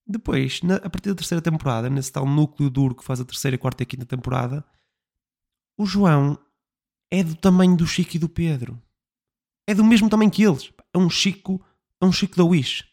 Depois, 0.05 0.61
na- 0.61 0.75
a 0.75 0.89
partir 0.89 1.09
da 1.09 1.15
terceira 1.15 1.41
temporada, 1.41 1.89
nesse 1.89 2.11
tal 2.11 2.27
núcleo 2.27 2.69
duro 2.69 2.95
que 2.95 3.03
faz 3.03 3.19
a 3.19 3.25
terceira, 3.25 3.57
quarta 3.57 3.81
e 3.81 3.85
quinta 3.85 4.05
temporada, 4.05 4.63
o 5.77 5.85
João 5.85 6.37
é 7.09 7.23
do 7.23 7.35
tamanho 7.35 7.75
do 7.75 7.87
Chico 7.87 8.15
e 8.15 8.19
do 8.19 8.29
Pedro. 8.29 8.81
É 9.71 9.73
do 9.73 9.85
mesmo 9.85 10.09
tamanho 10.09 10.29
que 10.29 10.43
eles. 10.43 10.69
É 10.93 10.97
um 10.97 11.09
Chico, 11.09 11.63
é 12.01 12.05
um 12.05 12.11
Chico 12.11 12.35
da 12.35 12.43
Wish. 12.43 12.83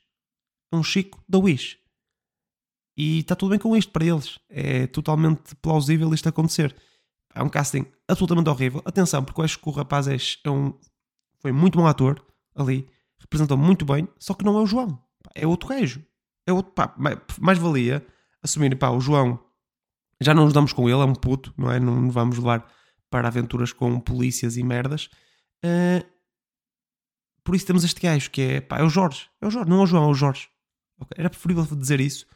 É 0.72 0.76
um 0.76 0.82
Chico 0.84 1.20
da 1.28 1.36
Wish. 1.36 1.76
E 2.96 3.18
está 3.18 3.34
tudo 3.34 3.50
bem 3.50 3.58
com 3.58 3.76
isto 3.76 3.90
para 3.90 4.04
eles. 4.04 4.38
É 4.48 4.86
totalmente 4.86 5.56
plausível 5.56 6.14
isto 6.14 6.28
acontecer. 6.28 6.76
É 7.34 7.42
um 7.42 7.48
casting 7.48 7.84
absolutamente 8.06 8.48
horrível. 8.48 8.80
Atenção, 8.84 9.24
porque 9.24 9.40
eu 9.40 9.44
acho 9.44 9.58
que 9.58 9.68
o 9.68 9.72
rapaz 9.72 10.06
é, 10.06 10.16
é 10.44 10.50
um, 10.50 10.72
foi 11.40 11.50
muito 11.50 11.76
bom 11.76 11.84
ator 11.84 12.24
ali. 12.54 12.88
Representou 13.18 13.56
muito 13.56 13.84
bem, 13.84 14.06
só 14.16 14.32
que 14.32 14.44
não 14.44 14.56
é 14.56 14.60
o 14.60 14.66
João. 14.66 15.02
É 15.34 15.44
outro 15.44 15.70
gajo. 15.70 16.00
É 16.46 16.52
outro, 16.52 16.70
pá, 16.70 16.94
mais, 16.96 17.18
mais 17.40 17.58
valia 17.58 18.06
assumir, 18.40 18.76
pá, 18.78 18.90
o 18.90 19.00
João 19.00 19.36
já 20.20 20.32
não 20.32 20.44
nos 20.44 20.52
damos 20.52 20.72
com 20.72 20.88
ele, 20.88 21.00
é 21.00 21.04
um 21.04 21.12
puto, 21.12 21.52
não 21.56 21.72
é? 21.72 21.80
Não 21.80 22.08
vamos 22.08 22.38
levar 22.38 22.70
para 23.10 23.26
aventuras 23.26 23.72
com 23.72 23.98
polícias 23.98 24.56
e 24.56 24.62
merdas. 24.62 25.10
Eh, 25.64 26.06
por 27.48 27.56
isso 27.56 27.64
temos 27.64 27.82
este 27.82 27.98
gajo 27.98 28.30
que 28.30 28.42
é, 28.42 28.60
pá, 28.60 28.78
é 28.78 28.82
o 28.82 28.90
Jorge. 28.90 29.26
É 29.40 29.46
o 29.46 29.50
Jorge, 29.50 29.70
não 29.70 29.80
é 29.80 29.82
o 29.84 29.86
João, 29.86 30.04
é 30.04 30.06
o 30.08 30.14
Jorge. 30.14 30.50
Ok, 31.00 31.16
Era 31.16 31.30
preferível 31.30 31.64
dizer 31.64 31.98
isso 31.98 32.26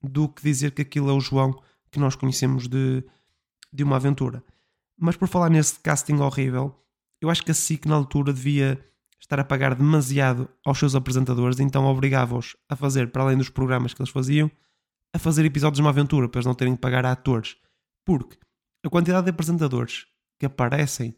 do 0.00 0.28
que 0.28 0.44
dizer 0.44 0.70
que 0.70 0.82
aquilo 0.82 1.10
é 1.10 1.12
o 1.12 1.18
João 1.18 1.60
que 1.90 1.98
nós 1.98 2.14
conhecemos 2.14 2.68
de, 2.68 3.02
de 3.72 3.82
uma 3.82 3.96
aventura. 3.96 4.44
Mas 4.96 5.16
por 5.16 5.26
falar 5.26 5.50
nesse 5.50 5.80
casting 5.80 6.18
horrível, 6.18 6.72
eu 7.20 7.30
acho 7.30 7.42
que 7.42 7.50
a 7.50 7.54
SIC 7.54 7.86
na 7.86 7.96
altura 7.96 8.32
devia 8.32 8.80
estar 9.20 9.40
a 9.40 9.44
pagar 9.44 9.74
demasiado 9.74 10.48
aos 10.64 10.78
seus 10.78 10.94
apresentadores, 10.94 11.58
então 11.58 11.84
obrigava-os 11.86 12.56
a 12.68 12.76
fazer, 12.76 13.10
para 13.10 13.24
além 13.24 13.36
dos 13.36 13.48
programas 13.48 13.92
que 13.92 14.00
eles 14.00 14.12
faziam, 14.12 14.48
a 15.12 15.18
fazer 15.18 15.44
episódios 15.44 15.78
de 15.78 15.82
uma 15.82 15.90
aventura, 15.90 16.28
para 16.28 16.38
eles 16.38 16.46
não 16.46 16.54
terem 16.54 16.76
que 16.76 16.80
pagar 16.80 17.04
a 17.04 17.10
atores. 17.10 17.56
Porque 18.04 18.38
a 18.84 18.88
quantidade 18.88 19.24
de 19.24 19.30
apresentadores 19.30 20.06
que 20.38 20.46
aparecem 20.46 21.12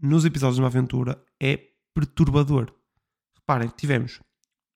nos 0.00 0.24
episódios 0.24 0.54
de 0.54 0.62
uma 0.62 0.68
aventura 0.68 1.20
é 1.42 1.76
perturbador. 1.98 2.72
Reparem, 3.34 3.68
tivemos 3.76 4.20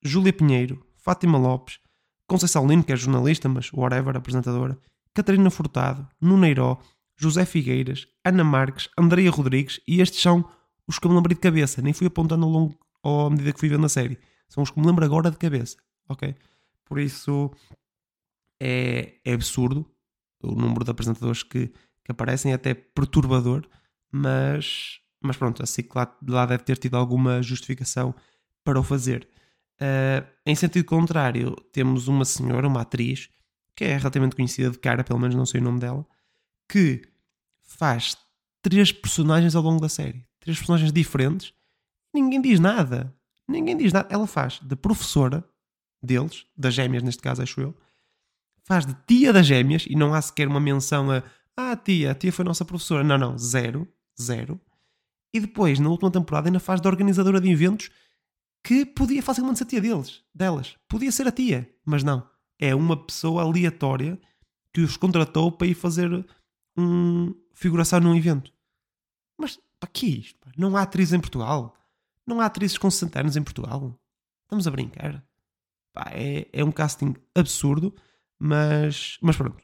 Júlia 0.03 0.33
Pinheiro, 0.33 0.85
Fátima 0.97 1.39
Lopes, 1.39 1.79
Conceição 2.27 2.67
Lino, 2.67 2.83
que 2.83 2.93
é 2.93 2.97
jornalista, 2.97 3.49
mas 3.49 3.73
whatever, 3.73 4.17
apresentadora, 4.17 4.77
Catarina 5.15 5.51
Furtado, 5.51 6.09
Nuneiró, 6.21 6.81
José 7.17 7.45
Figueiras, 7.45 8.09
Ana 8.25 8.43
Marques, 8.43 8.89
Andreia 8.99 9.31
Rodrigues 9.31 9.81
e 9.87 10.01
estes 10.01 10.21
são 10.21 10.45
os 10.89 10.99
que 10.99 11.07
eu 11.07 11.11
me 11.11 11.17
lembrei 11.17 11.37
de 11.37 11.41
cabeça. 11.41 11.81
Nem 11.81 11.93
fui 11.93 12.09
apontando 12.09 12.45
ao 12.45 12.51
longo 12.51 12.77
à 13.05 13.31
medida 13.31 13.53
que 13.53 13.61
fui 13.61 13.69
vendo 13.69 13.87
a 13.87 13.89
série. 13.89 14.19
São 14.49 14.63
os 14.65 14.71
que 14.71 14.81
me 14.81 14.87
lembro 14.87 15.05
agora 15.05 15.31
de 15.31 15.37
cabeça. 15.37 15.77
Ok? 16.09 16.35
Por 16.85 16.99
isso 16.99 17.53
é, 18.61 19.21
é 19.25 19.33
absurdo 19.33 19.89
o 20.43 20.53
número 20.53 20.85
de 20.85 20.91
apresentadores 20.91 21.45
que, 21.45 21.69
que 21.69 22.11
aparecem, 22.11 22.51
é 22.51 22.57
até 22.57 22.75
perturbador, 22.75 23.65
mas, 24.11 25.01
mas 25.23 25.37
pronto, 25.37 25.63
a 25.63 25.67
SIC 25.67 25.95
lá, 25.95 26.17
lá 26.27 26.47
deve 26.47 26.65
ter 26.65 26.79
tido 26.79 26.97
alguma 26.97 27.43
justificação 27.43 28.15
para 28.65 28.79
o 28.79 28.83
fazer. 28.83 29.29
Uh, 29.81 30.27
em 30.47 30.55
sentido 30.55 30.85
contrário, 30.85 31.57
temos 31.73 32.09
uma 32.09 32.25
senhora, 32.25 32.69
uma 32.69 32.83
atriz, 32.83 33.29
que 33.77 33.85
é 33.85 33.97
relativamente 33.97 34.37
conhecida 34.37 34.71
de 34.71 34.79
cara, 34.79 35.03
pelo 35.03 35.19
menos 35.19 35.35
não 35.35 35.47
sei 35.47 35.61
o 35.61 35.65
nome 35.65 35.81
dela, 35.81 36.07
que 36.69 37.03
faz 37.63 38.17
três 38.63 38.93
personagens 38.93 39.55
ao 39.55 39.63
longo 39.63 39.81
da 39.81 39.89
série. 39.89 40.25
Três 40.41 40.59
personagens 40.59 40.93
diferentes. 40.93 41.53
Ninguém 42.15 42.41
diz 42.41 42.61
nada. 42.61 43.15
Ninguém 43.49 43.77
diz 43.77 43.93
nada. 43.93 44.09
Ela 44.11 44.27
faz 44.27 44.61
de 44.63 44.77
professora 44.77 45.45
deles, 46.03 46.47
das 46.57 46.75
gêmeas 46.75 47.03
neste 47.03 47.23
caso, 47.23 47.43
acho 47.43 47.61
eu. 47.61 47.77
Faz 48.65 48.87
de 48.87 48.95
tia 49.07 49.33
das 49.33 49.47
gêmeas 49.47 49.85
e 49.89 49.97
não 49.97 50.15
há 50.15 50.23
sequer 50.23 50.47
uma 50.47 50.61
menção 50.61 51.11
a 51.11 51.23
ah, 51.57 51.77
tia, 51.77 52.13
a 52.13 52.15
tia 52.15 52.33
foi 52.33 52.45
nossa 52.45 52.65
professora. 52.65 53.05
Não, 53.05 53.19
não, 53.19 53.37
zero, 53.37 53.87
zero. 54.21 54.61
E 55.35 55.41
depois, 55.41 55.79
na 55.79 55.89
última 55.89 56.11
temporada, 56.11 56.49
ainda 56.49 56.61
faz 56.61 56.81
de 56.81 56.89
organizadora 56.89 57.41
de 57.41 57.51
eventos 57.51 57.91
que 58.63 58.85
podia 58.87 59.23
facilmente 59.23 59.59
ser 59.59 59.65
tia 59.65 59.81
deles, 59.81 60.23
delas. 60.35 60.77
Podia 60.89 61.11
ser 61.11 61.27
a 61.27 61.33
tia, 61.33 61.69
mas 61.85 62.05
não. 62.05 62.29
É 62.59 62.75
uma 62.75 62.97
pessoa 62.97 63.43
aleatória 63.43 64.21
que 64.73 64.81
os 64.81 64.97
contratou 64.97 65.51
para 65.51 65.67
ir 65.67 65.75
fazer 65.75 66.25
um 66.77 67.35
figuração 67.55 68.01
num 68.01 68.15
evento. 68.15 68.53
Mas 69.39 69.59
para 69.81 69.91
que 69.91 70.07
isto? 70.07 70.39
pá? 70.39 70.53
Não 70.57 70.77
há 70.77 70.83
atriz 70.83 71.13
em 71.13 71.21
Portugal? 71.21 71.75
Não 72.27 72.41
há 72.41 72.47
atrizes 72.47 72.79
com 72.79 72.91
60 72.91 73.21
anos 73.21 73.37
em 73.37 73.43
Portugal? 73.43 73.99
Estamos 74.45 74.67
a 74.67 74.71
brincar? 74.71 75.25
Pá, 75.93 76.11
é, 76.13 76.49
é 76.53 76.65
um 76.65 76.73
casting 76.73 77.15
absurdo, 77.35 77.95
mas, 78.39 79.19
mas 79.21 79.37
pronto. 79.37 79.63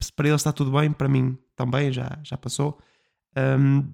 se 0.00 0.12
para 0.12 0.28
eles 0.28 0.40
está 0.40 0.52
tudo 0.52 0.72
bem, 0.72 0.92
para 0.92 1.08
mim 1.08 1.38
também 1.54 1.92
já, 1.92 2.18
já 2.22 2.36
passou. 2.36 2.78
Ahm, 3.36 3.92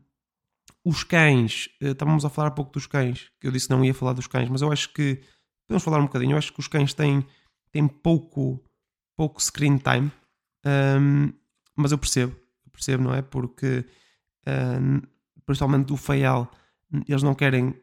os 0.89 1.05
cães, 1.05 1.69
eh, 1.83 1.91
estávamos 1.91 2.25
a 2.25 2.31
falar 2.31 2.49
há 2.49 2.51
pouco 2.51 2.73
dos 2.73 2.87
cães, 2.87 3.31
que 3.39 3.47
eu 3.47 3.53
disse 3.53 3.67
que 3.69 3.75
não 3.75 3.85
ia 3.85 3.93
falar 3.93 4.15
dos 4.15 4.27
cães, 4.27 4.49
mas 4.49 4.63
eu 4.63 4.73
acho 4.73 4.91
que 4.95 5.21
podemos 5.67 5.85
falar 5.85 5.99
um 5.99 6.05
bocadinho. 6.05 6.33
Eu 6.33 6.39
acho 6.39 6.51
que 6.51 6.61
os 6.61 6.67
cães 6.67 6.95
têm, 6.95 7.27
têm 7.71 7.87
pouco, 7.87 8.65
pouco 9.15 9.43
screen 9.43 9.77
time, 9.77 10.11
ahm, 10.65 11.31
mas 11.77 11.93
eu 11.93 11.99
percebo, 11.99 12.35
percebo, 12.73 13.03
não 13.03 13.15
é? 13.15 13.21
Porque 13.21 13.85
ahm, 14.47 15.01
principalmente 15.45 15.93
o 15.93 15.97
Feial, 15.99 16.51
eles 17.07 17.23
não 17.23 17.35
querem, 17.35 17.75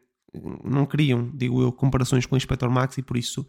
não 0.64 0.88
queriam, 0.88 1.30
digo 1.36 1.62
eu, 1.62 1.72
comparações 1.72 2.26
com 2.26 2.34
o 2.34 2.38
Inspector 2.38 2.72
Max 2.72 2.98
e 2.98 3.04
por 3.04 3.18
isso 3.18 3.46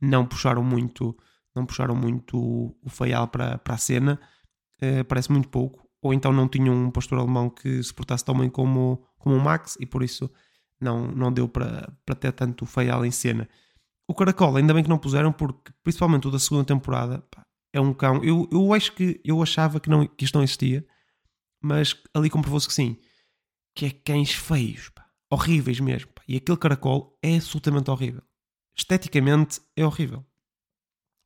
não 0.00 0.24
puxaram 0.24 0.62
muito, 0.62 1.18
não 1.52 1.66
puxaram 1.66 1.96
muito 1.96 2.38
o, 2.38 2.88
Feial 2.88 3.26
para, 3.26 3.58
para 3.58 3.74
a 3.74 3.78
cena. 3.78 4.20
Eh, 4.80 5.02
parece 5.02 5.32
muito 5.32 5.48
pouco. 5.48 5.89
Ou 6.02 6.14
então 6.14 6.32
não 6.32 6.48
tinham 6.48 6.74
um 6.74 6.90
pastor 6.90 7.18
alemão 7.18 7.50
que 7.50 7.82
se 7.82 7.92
portasse 7.92 8.24
tão 8.24 8.36
bem 8.36 8.48
como, 8.48 9.04
como 9.18 9.36
o 9.36 9.40
Max 9.40 9.76
e 9.80 9.86
por 9.86 10.02
isso 10.02 10.30
não, 10.80 11.06
não 11.12 11.32
deu 11.32 11.48
para, 11.48 11.92
para 12.06 12.14
ter 12.14 12.32
tanto 12.32 12.64
Feial 12.64 13.04
em 13.04 13.10
cena. 13.10 13.48
O 14.08 14.14
Caracol, 14.14 14.56
ainda 14.56 14.74
bem 14.74 14.82
que 14.82 14.88
não 14.88 14.98
puseram, 14.98 15.32
porque 15.32 15.72
principalmente 15.82 16.26
o 16.26 16.30
da 16.30 16.38
segunda 16.38 16.64
temporada 16.64 17.20
pá, 17.30 17.46
é 17.72 17.80
um 17.80 17.92
cão. 17.92 18.24
Eu, 18.24 18.48
eu 18.50 18.72
acho 18.72 18.92
que 18.92 19.20
eu 19.24 19.42
achava 19.42 19.78
que, 19.78 19.90
não, 19.90 20.06
que 20.06 20.24
isto 20.24 20.34
não 20.34 20.42
existia, 20.42 20.84
mas 21.62 21.94
ali 22.14 22.30
comprovou-se 22.30 22.66
que 22.66 22.74
sim. 22.74 22.96
Que 23.74 23.86
é 23.86 23.90
cães 23.90 24.32
feios, 24.32 24.88
pá, 24.88 25.06
horríveis 25.30 25.78
mesmo. 25.80 26.10
pá. 26.12 26.22
E 26.26 26.36
aquele 26.36 26.58
caracol 26.58 27.18
é 27.22 27.36
absolutamente 27.36 27.90
horrível. 27.90 28.22
Esteticamente 28.76 29.60
é 29.76 29.84
horrível. 29.84 30.24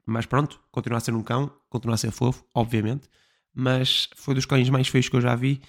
Mas 0.06 0.26
pronto, 0.26 0.60
continua 0.70 0.98
a 0.98 1.00
ser 1.00 1.14
um 1.14 1.22
cão, 1.22 1.50
continua 1.70 1.94
a 1.94 1.98
ser 1.98 2.10
fofo, 2.10 2.44
obviamente. 2.52 3.08
Mas 3.54 4.08
foi 4.16 4.34
dos 4.34 4.46
cães 4.46 4.68
mais 4.68 4.88
feios 4.88 5.08
que 5.08 5.16
eu 5.16 5.20
já 5.20 5.34
vi 5.34 5.60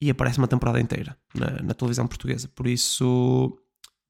e 0.00 0.10
aparece 0.10 0.38
uma 0.38 0.48
temporada 0.48 0.80
inteira 0.80 1.16
na, 1.34 1.62
na 1.62 1.74
televisão 1.74 2.06
portuguesa. 2.06 2.48
Por 2.48 2.66
isso, 2.66 3.58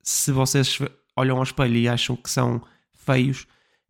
se 0.03 0.33
vocês 0.33 0.79
olham 1.17 1.37
ao 1.37 1.43
espelho 1.43 1.77
e 1.77 1.89
acham 1.89 2.17
que 2.17 2.29
são 2.29 2.61
feios, 2.93 3.47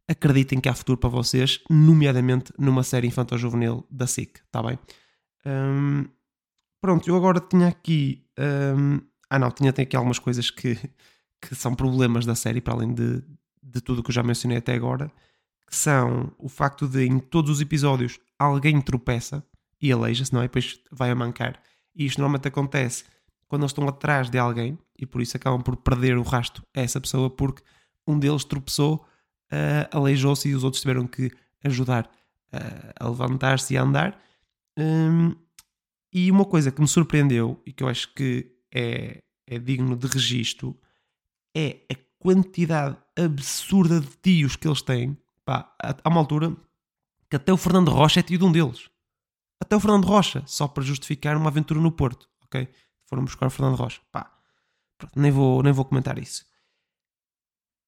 acreditem 0.08 0.60
que 0.60 0.68
há 0.68 0.74
futuro 0.74 0.98
para 0.98 1.08
vocês, 1.08 1.60
nomeadamente 1.68 2.52
numa 2.58 2.82
série 2.82 3.08
infantil-juvenil 3.08 3.86
da 3.90 4.06
SIC, 4.06 4.38
está 4.38 4.62
bem? 4.62 4.78
Hum, 5.44 6.04
pronto, 6.80 7.08
eu 7.08 7.16
agora 7.16 7.40
tinha 7.40 7.68
aqui. 7.68 8.24
hum, 8.38 9.00
ah, 9.28 9.38
não, 9.38 9.50
tinha, 9.50 9.72
tinha 9.72 9.82
aqui 9.82 9.96
algumas 9.96 10.18
coisas 10.18 10.50
que, 10.50 10.78
que 11.40 11.54
são 11.54 11.74
problemas 11.74 12.24
da 12.24 12.34
série, 12.34 12.60
para 12.60 12.74
além 12.74 12.94
de, 12.94 13.22
de 13.62 13.80
tudo 13.80 14.02
que 14.02 14.10
eu 14.10 14.14
já 14.14 14.22
mencionei 14.22 14.58
até 14.58 14.74
agora, 14.74 15.10
que 15.66 15.74
são 15.74 16.32
o 16.38 16.48
facto 16.48 16.86
de 16.86 17.04
em 17.04 17.18
todos 17.18 17.50
os 17.50 17.60
episódios 17.60 18.20
alguém 18.38 18.80
tropeça 18.80 19.44
e 19.80 19.92
aleija-se, 19.92 20.32
não 20.32 20.40
é? 20.40 20.44
Depois 20.44 20.80
vai 20.90 21.10
a 21.10 21.14
mancar. 21.14 21.60
E 21.94 22.06
isto 22.06 22.18
normalmente 22.18 22.48
acontece 22.48 23.04
quando 23.48 23.62
eles 23.62 23.70
estão 23.70 23.88
atrás 23.88 24.28
de 24.28 24.38
alguém 24.38 24.78
e 24.98 25.06
por 25.06 25.20
isso 25.20 25.36
acabam 25.36 25.62
por 25.62 25.76
perder 25.76 26.16
o 26.18 26.22
rasto 26.22 26.62
a 26.74 26.80
essa 26.80 27.00
pessoa 27.00 27.30
porque 27.30 27.62
um 28.06 28.18
deles 28.18 28.44
tropeçou, 28.44 29.04
ah, 29.50 29.88
aleijou-se 29.92 30.48
e 30.48 30.54
os 30.54 30.64
outros 30.64 30.80
tiveram 30.80 31.06
que 31.06 31.30
ajudar 31.64 32.10
ah, 32.52 32.92
a 32.98 33.08
levantar-se 33.08 33.74
e 33.74 33.76
a 33.76 33.82
andar. 33.82 34.20
Hum, 34.78 35.34
e 36.12 36.30
uma 36.30 36.44
coisa 36.44 36.70
que 36.70 36.80
me 36.80 36.88
surpreendeu 36.88 37.60
e 37.66 37.72
que 37.72 37.82
eu 37.82 37.88
acho 37.88 38.12
que 38.14 38.52
é, 38.72 39.18
é 39.46 39.58
digno 39.58 39.96
de 39.96 40.06
registro 40.06 40.78
é 41.54 41.78
a 41.92 41.96
quantidade 42.18 42.96
absurda 43.18 44.00
de 44.00 44.08
tios 44.22 44.56
que 44.56 44.68
eles 44.68 44.82
têm. 44.82 45.16
Pá, 45.44 45.74
há 45.78 46.08
uma 46.08 46.20
altura 46.20 46.54
que 47.36 47.42
até 47.42 47.52
o 47.52 47.56
Fernando 47.56 47.90
Rocha 47.90 48.20
é 48.20 48.22
tio 48.22 48.38
de 48.38 48.44
um 48.44 48.50
deles. 48.50 48.88
Até 49.60 49.76
o 49.76 49.80
Fernando 49.80 50.06
Rocha, 50.06 50.42
só 50.46 50.66
para 50.66 50.82
justificar 50.82 51.36
uma 51.36 51.48
aventura 51.50 51.80
no 51.80 51.92
Porto, 51.92 52.28
ok? 52.44 52.68
Foram 53.06 53.24
buscar 53.24 53.46
o 53.46 53.50
Fernando 53.50 53.76
Rocha. 53.76 54.00
Pá, 54.10 54.30
pronto, 54.98 55.18
nem 55.18 55.30
vou, 55.30 55.62
nem 55.62 55.72
vou 55.72 55.84
comentar 55.84 56.18
isso. 56.18 56.44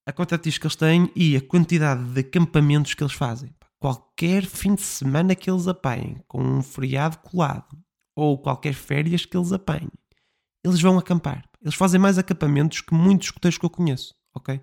A 0.07 0.13
quantidade 0.13 0.51
de 0.51 0.59
que 0.61 0.67
eles 0.67 0.77
têm 0.77 1.11
e 1.15 1.37
a 1.37 1.41
quantidade 1.41 2.03
de 2.13 2.21
acampamentos 2.21 2.95
que 2.95 3.03
eles 3.03 3.13
fazem. 3.13 3.55
Qualquer 3.79 4.45
fim 4.45 4.75
de 4.75 4.83
semana 4.83 5.35
que 5.35 5.51
eles 5.51 5.69
apanhem, 5.69 6.23
com 6.27 6.43
um 6.43 6.63
feriado 6.63 7.19
colado, 7.19 7.79
ou 8.17 8.39
qualquer 8.39 8.75
férias 8.75 9.25
que 9.25 9.37
eles 9.37 9.53
apanhem, 9.53 9.91
eles 10.65 10.81
vão 10.81 10.99
acampar. 10.99 11.49
Eles 11.63 11.75
fazem 11.75 12.01
mais 12.01 12.19
acampamentos 12.19 12.81
que 12.81 12.95
muitos 12.95 13.29
escuteiros 13.29 13.59
que 13.59 13.65
eu 13.65 13.71
conheço, 13.71 14.15
ok? 14.35 14.61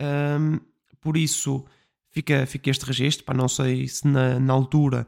Ahm, 0.00 0.60
por 1.00 1.16
isso, 1.16 1.64
fica, 2.16 2.46
fica 2.46 2.70
este 2.70 2.86
registro. 2.86 3.26
Pá, 3.26 3.34
não 3.34 3.48
sei 3.48 3.86
se 3.86 4.06
na, 4.08 4.40
na 4.40 4.52
altura 4.54 5.06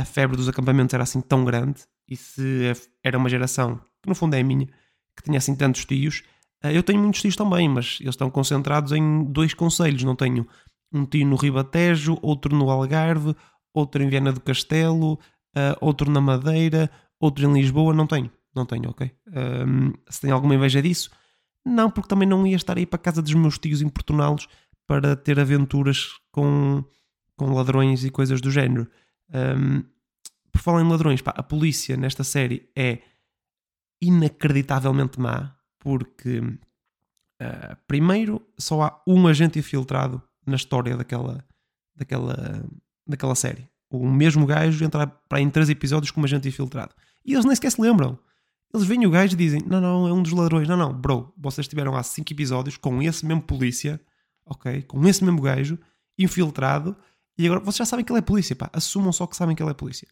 a 0.00 0.04
febre 0.04 0.36
dos 0.36 0.48
acampamentos 0.48 0.92
era 0.94 1.02
assim 1.04 1.20
tão 1.20 1.44
grande 1.44 1.82
e 2.08 2.16
se 2.16 2.72
era 3.04 3.18
uma 3.18 3.28
geração, 3.28 3.76
que 4.02 4.08
no 4.08 4.14
fundo 4.14 4.34
é 4.34 4.40
a 4.40 4.44
minha, 4.44 4.66
que 5.14 5.22
tinha 5.22 5.38
assim 5.38 5.54
tantos 5.54 5.84
tios. 5.84 6.22
Eh, 6.62 6.76
Eu 6.76 6.82
tenho 6.82 7.00
muitos 7.00 7.20
tios 7.20 7.36
também, 7.36 7.68
mas 7.68 7.98
eles 8.00 8.14
estão 8.14 8.30
concentrados 8.30 8.92
em 8.92 9.24
dois 9.24 9.54
conselhos. 9.54 10.02
Não 10.02 10.16
tenho 10.16 10.46
um 10.92 11.04
tio 11.04 11.26
no 11.26 11.36
Ribatejo, 11.36 12.18
outro 12.22 12.56
no 12.56 12.70
Algarve, 12.70 13.36
outro 13.74 14.02
em 14.02 14.08
Viana 14.08 14.32
do 14.32 14.40
Castelo, 14.40 15.18
eh, 15.54 15.76
outro 15.80 16.10
na 16.10 16.20
Madeira, 16.20 16.90
outro 17.20 17.44
em 17.48 17.52
Lisboa. 17.52 17.92
Não 17.92 18.06
tenho, 18.06 18.30
não 18.54 18.64
tenho, 18.64 18.90
ok? 18.90 19.10
Ahm, 19.32 19.92
se 20.08 20.22
tem 20.22 20.30
alguma 20.30 20.54
inveja 20.54 20.80
disso, 20.80 21.10
não, 21.64 21.90
porque 21.90 22.08
também 22.08 22.28
não 22.28 22.46
ia 22.46 22.56
estar 22.56 22.78
aí 22.78 22.86
para 22.86 22.96
a 22.96 23.02
casa 23.02 23.20
dos 23.20 23.34
meus 23.34 23.58
tios 23.58 23.82
importuná-los 23.82 24.48
para 24.86 25.16
ter 25.16 25.38
aventuras 25.40 26.12
com, 26.30 26.84
com 27.36 27.52
ladrões 27.52 28.04
e 28.04 28.10
coisas 28.10 28.40
do 28.40 28.50
género. 28.50 28.88
Ahm, 29.32 29.82
por 30.52 30.60
falar 30.60 30.82
em 30.82 30.88
ladrões, 30.88 31.20
pá, 31.20 31.34
a 31.36 31.42
polícia 31.42 31.96
nesta 31.96 32.24
série 32.24 32.70
é 32.76 33.00
inacreditavelmente 34.00 35.20
má, 35.20 35.56
porque 35.78 36.40
ah, 37.40 37.76
primeiro 37.86 38.40
só 38.58 38.82
há 38.82 39.02
um 39.06 39.26
agente 39.26 39.58
infiltrado 39.58 40.22
na 40.46 40.56
história 40.56 40.96
daquela, 40.96 41.44
daquela, 41.94 42.64
daquela 43.06 43.34
série. 43.34 43.68
O 43.90 44.08
mesmo 44.08 44.46
gajo 44.46 44.84
entra 44.84 45.06
para 45.06 45.40
em 45.40 45.50
três 45.50 45.68
episódios 45.68 46.10
como 46.10 46.26
agente 46.26 46.48
infiltrado. 46.48 46.94
E 47.24 47.32
eles 47.32 47.44
nem 47.44 47.54
sequer 47.54 47.70
se 47.70 47.80
lembram. 47.80 48.18
Eles 48.72 48.86
veem 48.86 49.06
o 49.06 49.10
gajo 49.10 49.34
e 49.34 49.36
dizem: 49.36 49.62
Não, 49.66 49.80
não, 49.80 50.08
é 50.08 50.12
um 50.12 50.22
dos 50.22 50.32
ladrões. 50.32 50.68
Não, 50.68 50.76
não, 50.76 50.92
bro, 50.92 51.32
vocês 51.36 51.68
tiveram 51.68 51.94
há 51.94 52.02
cinco 52.02 52.32
episódios 52.32 52.76
com 52.76 53.02
esse 53.02 53.24
mesmo 53.24 53.42
polícia, 53.42 54.00
ok? 54.46 54.82
Com 54.82 55.06
esse 55.06 55.22
mesmo 55.24 55.42
gajo, 55.42 55.78
infiltrado, 56.18 56.96
e 57.36 57.44
agora 57.46 57.60
vocês 57.60 57.76
já 57.76 57.84
sabem 57.84 58.04
que 58.04 58.12
ele 58.12 58.20
é 58.20 58.22
polícia, 58.22 58.56
pá. 58.56 58.70
Assumam 58.72 59.12
só 59.12 59.26
que 59.26 59.36
sabem 59.36 59.54
que 59.54 59.62
ele 59.62 59.70
é 59.70 59.74
polícia. 59.74 60.08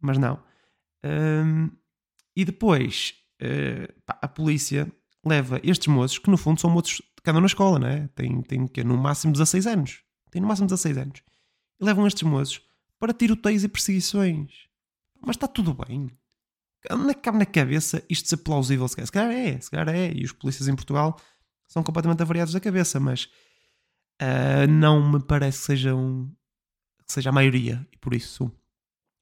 Mas 0.00 0.18
não. 0.18 0.40
Hum, 1.04 1.70
e 2.36 2.44
depois, 2.44 3.14
eh, 3.40 3.92
pá, 4.06 4.18
a 4.22 4.28
polícia 4.28 4.90
leva 5.24 5.60
estes 5.64 5.88
moços, 5.88 6.18
que 6.18 6.30
no 6.30 6.36
fundo 6.36 6.60
são 6.60 6.70
moços 6.70 7.02
que 7.22 7.30
andam 7.30 7.40
na 7.40 7.46
escola, 7.46 7.78
não 7.78 7.88
é? 7.88 8.08
Têm, 8.14 8.42
têm 8.42 8.66
que, 8.68 8.84
no 8.84 8.96
máximo 8.96 9.32
16 9.32 9.66
anos. 9.66 10.02
Têm 10.30 10.40
no 10.40 10.46
máximo 10.46 10.68
16 10.68 10.98
anos. 10.98 11.22
E 11.80 11.84
levam 11.84 12.06
estes 12.06 12.22
moços 12.22 12.62
para 12.98 13.12
tiroteios 13.12 13.64
e 13.64 13.68
perseguições. 13.68 14.68
Mas 15.20 15.36
está 15.36 15.48
tudo 15.48 15.74
bem. 15.74 16.10
Onde 16.92 17.14
cabe 17.14 17.38
na 17.38 17.46
cabeça 17.46 18.04
isto 18.08 18.28
ser 18.28 18.36
plausível? 18.38 18.86
Se 18.86 18.96
calhar 19.10 19.32
é, 19.32 19.60
se 19.60 19.70
calhar 19.70 19.88
é. 19.88 20.12
E 20.12 20.24
os 20.24 20.32
polícias 20.32 20.68
em 20.68 20.76
Portugal 20.76 21.18
são 21.66 21.82
completamente 21.82 22.22
avariados 22.22 22.54
da 22.54 22.60
cabeça, 22.60 23.00
mas 23.00 23.28
ah, 24.20 24.66
não 24.66 25.12
me 25.12 25.20
parece 25.20 25.60
que 25.60 25.66
sejam 25.66 26.30
que 27.06 27.12
seja 27.12 27.30
a 27.30 27.32
maioria. 27.32 27.86
E 27.92 27.98
por 27.98 28.14
isso 28.14 28.52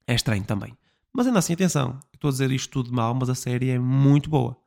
é 0.05 0.13
estranho 0.13 0.43
também. 0.43 0.77
Mas 1.13 1.25
ainda 1.25 1.39
assim, 1.39 1.53
atenção, 1.53 1.99
eu 2.11 2.15
estou 2.15 2.27
a 2.29 2.31
dizer 2.31 2.51
isto 2.51 2.69
tudo 2.71 2.93
mal, 2.93 3.13
mas 3.13 3.29
a 3.29 3.35
série 3.35 3.69
é 3.69 3.79
muito 3.79 4.29
boa. 4.29 4.57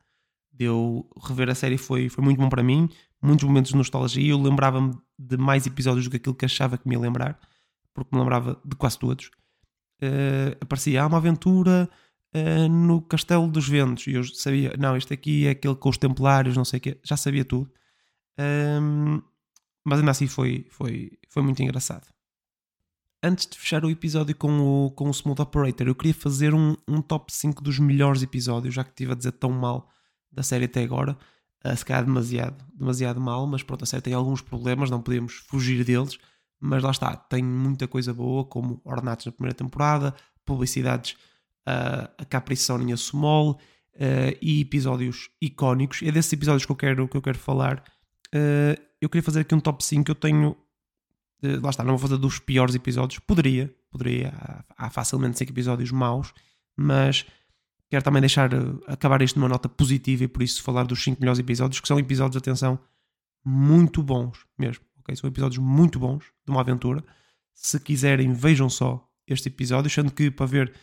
Deu 0.51 1.07
rever 1.23 1.49
a 1.49 1.55
série 1.55 1.77
foi, 1.77 2.09
foi 2.09 2.23
muito 2.23 2.39
bom 2.39 2.49
para 2.49 2.63
mim, 2.63 2.89
muitos 3.21 3.45
momentos 3.45 3.71
de 3.71 3.77
nostalgia. 3.77 4.31
Eu 4.31 4.41
lembrava-me 4.41 4.97
de 5.17 5.37
mais 5.37 5.65
episódios 5.65 6.05
do 6.05 6.11
que 6.11 6.17
aquilo 6.17 6.35
que 6.35 6.45
achava 6.45 6.77
que 6.77 6.87
me 6.87 6.95
ia 6.95 6.99
lembrar, 6.99 7.39
porque 7.93 8.09
me 8.13 8.19
lembrava 8.19 8.59
de 8.65 8.75
quase 8.75 8.99
todos. 8.99 9.31
Eh, 10.01 10.57
aparecia, 10.59 11.03
há 11.03 11.07
uma 11.07 11.17
aventura 11.17 11.89
eh, 12.33 12.67
no 12.67 13.01
Castelo 13.01 13.47
dos 13.47 13.69
Ventos, 13.69 14.07
e 14.07 14.13
eu 14.13 14.23
sabia, 14.23 14.73
não, 14.77 14.97
este 14.97 15.13
aqui 15.13 15.47
é 15.47 15.51
aquele 15.51 15.75
com 15.75 15.89
os 15.89 15.97
Templários, 15.97 16.57
não 16.57 16.65
sei 16.65 16.79
o 16.79 16.81
quê, 16.81 16.99
já 17.03 17.15
sabia 17.15 17.45
tudo. 17.45 17.71
Ehm, 18.37 19.21
mas 19.83 19.99
ainda 19.99 20.11
assim 20.11 20.27
foi, 20.27 20.65
foi, 20.69 21.11
foi 21.29 21.43
muito 21.43 21.61
engraçado 21.61 22.07
antes 23.23 23.47
de 23.47 23.57
fechar 23.57 23.85
o 23.85 23.89
episódio 23.89 24.35
com 24.35 24.59
o, 24.59 24.91
com 24.91 25.07
o 25.07 25.11
Smooth 25.11 25.41
Operator, 25.41 25.87
eu 25.87 25.95
queria 25.95 26.13
fazer 26.13 26.53
um, 26.53 26.75
um 26.87 27.01
top 27.01 27.31
5 27.31 27.61
dos 27.61 27.77
melhores 27.77 28.23
episódios, 28.23 28.73
já 28.73 28.83
que 28.83 28.89
estive 28.89 29.11
a 29.11 29.15
dizer 29.15 29.33
tão 29.33 29.51
mal 29.51 29.89
da 30.31 30.41
série 30.43 30.65
até 30.65 30.83
agora. 30.83 31.17
Uh, 31.63 31.75
se 31.75 31.85
calhar 31.85 32.03
demasiado, 32.03 32.65
demasiado 32.73 33.21
mal, 33.21 33.45
mas 33.45 33.61
pronto, 33.61 33.83
a 33.83 33.85
série 33.85 34.01
tem 34.01 34.13
alguns 34.13 34.41
problemas, 34.41 34.89
não 34.89 35.01
podemos 35.01 35.33
fugir 35.47 35.83
deles. 35.85 36.17
Mas 36.59 36.81
lá 36.81 36.91
está, 36.91 37.15
tem 37.15 37.43
muita 37.43 37.87
coisa 37.87 38.13
boa, 38.13 38.43
como 38.45 38.81
ornatos 38.83 39.25
na 39.25 39.31
primeira 39.31 39.55
temporada, 39.55 40.15
publicidades 40.45 41.13
uh, 41.67 42.09
a 42.17 42.25
Capricorn 42.25 42.89
e 42.89 42.93
a 42.93 42.97
Sumol, 42.97 43.59
uh, 43.95 44.37
e 44.41 44.61
episódios 44.61 45.29
icónicos. 45.39 46.01
É 46.03 46.11
desses 46.11 46.33
episódios 46.33 46.65
que 46.65 46.71
eu 46.71 46.75
quero, 46.75 47.07
que 47.07 47.17
eu 47.17 47.21
quero 47.21 47.37
falar. 47.37 47.83
Uh, 48.33 48.90
eu 49.01 49.09
queria 49.09 49.23
fazer 49.23 49.41
aqui 49.41 49.53
um 49.55 49.59
top 49.59 49.83
5. 49.83 50.09
Eu 50.11 50.15
tenho 50.15 50.55
de- 51.41 51.57
lá 51.57 51.69
está, 51.71 51.83
não 51.83 51.97
vou 51.97 52.07
fazer 52.07 52.17
dos 52.17 52.39
piores 52.39 52.75
episódios. 52.75 53.19
Poderia, 53.19 53.73
poderia. 53.89 54.33
Há, 54.77 54.89
facilmente 54.89 55.37
5 55.37 55.51
episódios 55.51 55.91
maus, 55.91 56.33
mas 56.77 57.25
quero 57.89 58.03
também 58.03 58.21
deixar 58.21 58.53
eh, 58.53 58.57
acabar 58.87 59.21
isto 59.21 59.39
numa 59.39 59.49
nota 59.49 59.67
positiva 59.67 60.23
e 60.23 60.27
por 60.27 60.43
isso 60.43 60.61
falar 60.63 60.83
dos 60.83 61.03
5 61.03 61.19
melhores 61.19 61.39
episódios, 61.39 61.79
que 61.81 61.87
são 61.87 61.99
episódios, 61.99 62.37
atenção, 62.37 62.79
muito 63.43 64.01
bons 64.03 64.45
mesmo. 64.57 64.83
ok? 64.99 65.15
São 65.15 65.27
episódios 65.27 65.57
muito 65.57 65.99
bons 65.99 66.23
de 66.45 66.51
uma 66.51 66.61
aventura. 66.61 67.03
Se 67.53 67.79
quiserem, 67.79 68.33
vejam 68.33 68.69
só 68.69 69.07
este 69.27 69.49
episódio, 69.49 69.89
sendo 69.89 70.11
que 70.11 70.29
para 70.31 70.45
ver 70.45 70.73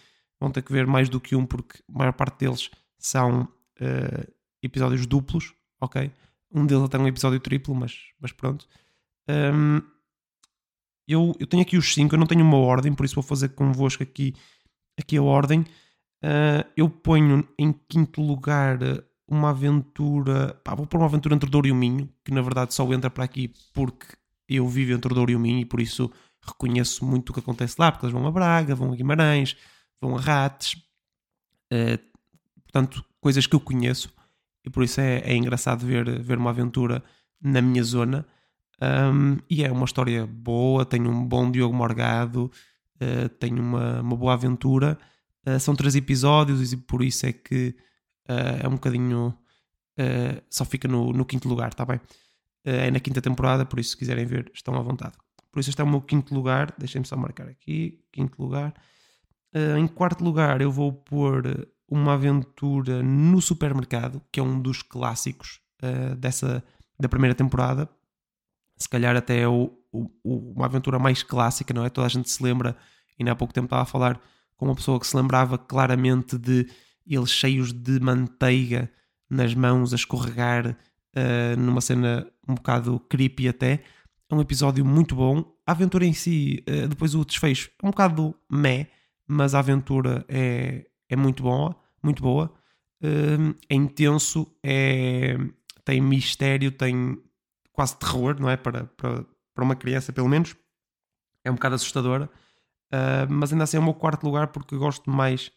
vão 0.41 0.51
ter 0.51 0.63
que 0.63 0.73
ver 0.73 0.87
mais 0.87 1.09
do 1.09 1.21
que 1.21 1.35
um, 1.35 1.45
porque 1.47 1.79
a 1.93 1.99
maior 1.99 2.13
parte 2.13 2.39
deles 2.45 2.71
são 2.99 3.49
eh, 3.81 4.29
episódios 4.63 5.07
duplos, 5.07 5.55
ok? 5.81 6.11
Um 6.53 6.67
deles 6.67 6.85
até 6.85 6.97
é 6.97 7.01
um 7.01 7.07
episódio 7.07 7.41
triplo, 7.41 7.75
mas, 7.75 7.95
mas 8.21 8.33
pronto. 8.33 8.67
Hum, 9.29 9.83
eu, 11.07 11.35
eu 11.39 11.47
tenho 11.47 11.63
aqui 11.63 11.77
os 11.77 11.93
5, 11.93 12.15
eu 12.15 12.19
não 12.19 12.27
tenho 12.27 12.45
uma 12.45 12.59
ordem, 12.59 12.93
por 12.95 13.05
isso 13.05 13.15
vou 13.15 13.25
fazer 13.25 13.51
convosco 13.51 14.03
aqui, 14.03 14.35
aqui 14.99 15.17
a 15.17 15.23
ordem. 15.23 15.65
Ah, 16.23 16.67
eu 16.77 16.89
ponho 16.91 17.47
em 17.59 17.73
quinto 17.73 18.21
lugar 18.21 18.79
uma 19.27 19.51
aventura. 19.51 20.55
Pá, 20.65 20.75
vou 20.75 20.87
pôr 20.87 20.99
uma 20.99 21.07
aventura 21.07 21.35
entre 21.35 21.51
Douro 21.51 21.67
e 21.69 21.73
o 21.73 21.75
Minho, 21.75 22.09
que 22.25 22.33
na 22.33 22.43
verdade 22.43 22.75
só 22.75 22.91
entra 22.93 23.11
para 23.11 23.25
aqui 23.25 23.53
porque 23.73 24.07
eu 24.49 24.67
vivo 24.69 24.93
entre 24.93 25.15
Douro 25.15 25.31
e 25.31 25.37
o 25.37 25.41
Minho 25.41 25.61
e 25.61 25.65
por 25.65 25.81
isso 25.81 26.11
reconheço 26.41 27.05
muito 27.05 27.31
o 27.31 27.33
que 27.33 27.41
acontece 27.41 27.77
lá, 27.79 27.93
porque 27.93 28.07
eles 28.07 28.13
vão 28.13 28.27
a 28.27 28.31
Braga, 28.31 28.75
vão 28.75 28.93
a 28.93 28.97
Guimarães, 28.97 29.57
vão 30.01 30.17
a 30.17 30.21
Rates, 30.21 30.83
ah, 31.73 31.99
portanto, 32.63 33.05
coisas 33.21 33.47
que 33.47 33.55
eu 33.55 33.61
conheço 33.61 34.13
e 34.69 34.71
por 34.71 34.85
isso 34.85 35.01
é, 35.01 35.21
é 35.21 35.35
engraçado 35.35 35.85
ver, 35.85 36.21
ver 36.21 36.37
uma 36.37 36.51
aventura 36.51 37.03
na 37.41 37.63
minha 37.63 37.83
zona. 37.83 38.27
Um, 38.81 39.39
e 39.49 39.65
é 39.65 39.73
uma 39.73 39.87
história 39.87 40.27
boa, 40.27 40.85
tem 40.85 41.01
um 41.09 41.27
bom 41.27 41.51
Diogo 41.51 41.75
Morgado, 41.75 42.53
uh, 43.01 43.29
tem 43.41 43.59
uma, 43.59 44.03
uma 44.03 44.15
boa 44.15 44.35
aventura. 44.35 44.99
Uh, 45.47 45.59
são 45.59 45.75
três 45.75 45.97
episódios 45.97 46.71
e 46.71 46.77
por 46.77 47.03
isso 47.03 47.25
é 47.25 47.33
que 47.33 47.75
uh, 48.29 48.63
é 48.63 48.69
um 48.69 48.73
bocadinho. 48.73 49.35
só 50.51 50.67
fica 50.67 50.87
no, 50.87 51.15
no 51.15 51.25
quinto 51.25 51.49
lugar, 51.49 51.69
está 51.71 51.85
bem? 51.87 51.99
É 52.63 52.91
na 52.91 53.01
quinta 53.01 53.23
temporada, 53.23 53.65
por 53.65 53.79
isso, 53.79 53.91
se 53.91 53.97
quiserem 53.97 54.27
ver, 54.27 54.51
estão 54.55 54.75
à 54.75 54.83
vontade. 54.83 55.15
Por 55.51 55.61
isso, 55.61 55.71
este 55.71 55.81
é 55.81 55.85
o 55.85 55.89
meu 55.89 56.03
quinto 56.03 56.35
lugar. 56.35 56.75
Deixem-me 56.77 57.07
só 57.07 57.17
marcar 57.17 57.49
aqui: 57.49 57.99
quinto 58.13 58.41
lugar. 58.43 58.75
Em 59.79 59.87
quarto 59.89 60.23
lugar, 60.23 60.61
eu 60.61 60.71
vou 60.71 60.93
pôr 60.93 61.43
uma 61.89 62.15
aventura 62.15 63.03
no 63.03 63.41
supermercado, 63.41 64.23
que 64.31 64.39
é 64.41 64.43
um 64.43 64.61
dos 64.61 64.83
clássicos 64.83 65.61
uh, 65.83 66.15
dessa, 66.17 66.63
da 67.01 67.09
primeira 67.09 67.35
temporada 67.35 67.89
se 68.77 68.89
calhar 68.89 69.17
até 69.17 69.41
é 69.41 69.49
o, 69.49 69.73
o- 69.93 70.53
uma 70.55 70.67
aventura 70.67 70.99
mais 70.99 71.23
clássica, 71.23 71.75
não 71.75 71.85
é? 71.85 71.91
Toda 71.91 72.07
a 72.07 72.11
gente 72.11 72.31
se 72.31 72.41
lembra, 72.43 72.77
e 73.19 73.29
há 73.29 73.35
pouco 73.35 73.53
tempo 73.53 73.67
estava 73.67 73.83
a 73.83 73.87
falar 73.87 74.21
com 74.57 74.67
uma 74.67 74.75
pessoa 74.77 75.01
que 75.01 75.07
se 75.07 75.17
lembrava 75.17 75.59
claramente 75.59 76.39
de 76.39 76.69
eles 77.07 77.31
cheios 77.31 77.73
de 77.73 77.99
manteiga 77.99 78.89
nas 79.29 79.53
mãos 79.55 79.93
a 79.93 79.97
escorregar 79.97 80.77
eh, 81.15 81.57
numa 81.57 81.81
cena 81.81 82.25
um 82.49 82.55
bocado 82.55 83.01
creepy 83.09 83.49
até. 83.49 83.83
É 84.31 84.35
um 84.35 84.41
episódio 84.41 84.85
muito 84.85 85.17
bom. 85.17 85.45
A 85.67 85.73
aventura 85.73 86.05
em 86.07 86.13
si, 86.13 86.63
eh, 86.67 86.87
depois 86.87 87.15
o 87.17 87.25
desfecho, 87.25 87.71
é 87.83 87.87
um 87.87 87.91
bocado 87.91 88.33
meh, 88.49 88.87
mas 89.27 89.55
a 89.57 89.59
aventura 89.59 90.25
é, 90.29 90.87
é 91.09 91.17
muito 91.17 91.43
boa, 91.43 91.77
muito 92.03 92.23
boa. 92.23 92.53
Eh, 93.03 93.55
é 93.69 93.75
intenso, 93.75 94.47
é, 94.63 95.37
tem 95.85 96.01
mistério, 96.01 96.71
tem 96.73 97.23
quase 97.73 97.97
terror, 97.99 98.39
não 98.41 98.51
é? 98.51 98.57
Para, 98.57 98.85
para, 98.85 99.25
para 99.55 99.65
uma 99.65 99.77
criança, 99.77 100.13
pelo 100.13 100.29
menos. 100.29 100.55
É 101.45 101.51
um 101.51 101.55
bocado 101.55 101.77
assustadora. 101.77 102.31
Ah, 102.91 103.27
mas 103.29 103.53
ainda 103.53 103.65
assim 103.65 103.77
é 103.77 103.81
o 103.81 103.85
meu 103.85 103.95
quarto 103.95 104.25
lugar 104.25 104.49
porque 104.49 104.77
gosto 104.77 105.11
mais 105.11 105.53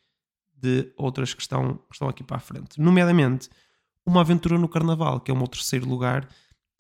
de 0.53 0.91
outras 0.97 1.33
que 1.33 1.41
estão, 1.41 1.75
que 1.75 1.93
estão 1.93 2.07
aqui 2.07 2.23
para 2.23 2.37
a 2.37 2.39
frente. 2.39 2.79
Nomeadamente, 2.79 3.49
uma 4.05 4.21
aventura 4.21 4.57
no 4.57 4.69
Carnaval, 4.69 5.19
que 5.19 5.31
é 5.31 5.33
o 5.33 5.37
meu 5.37 5.47
terceiro 5.47 5.87
lugar. 5.87 6.27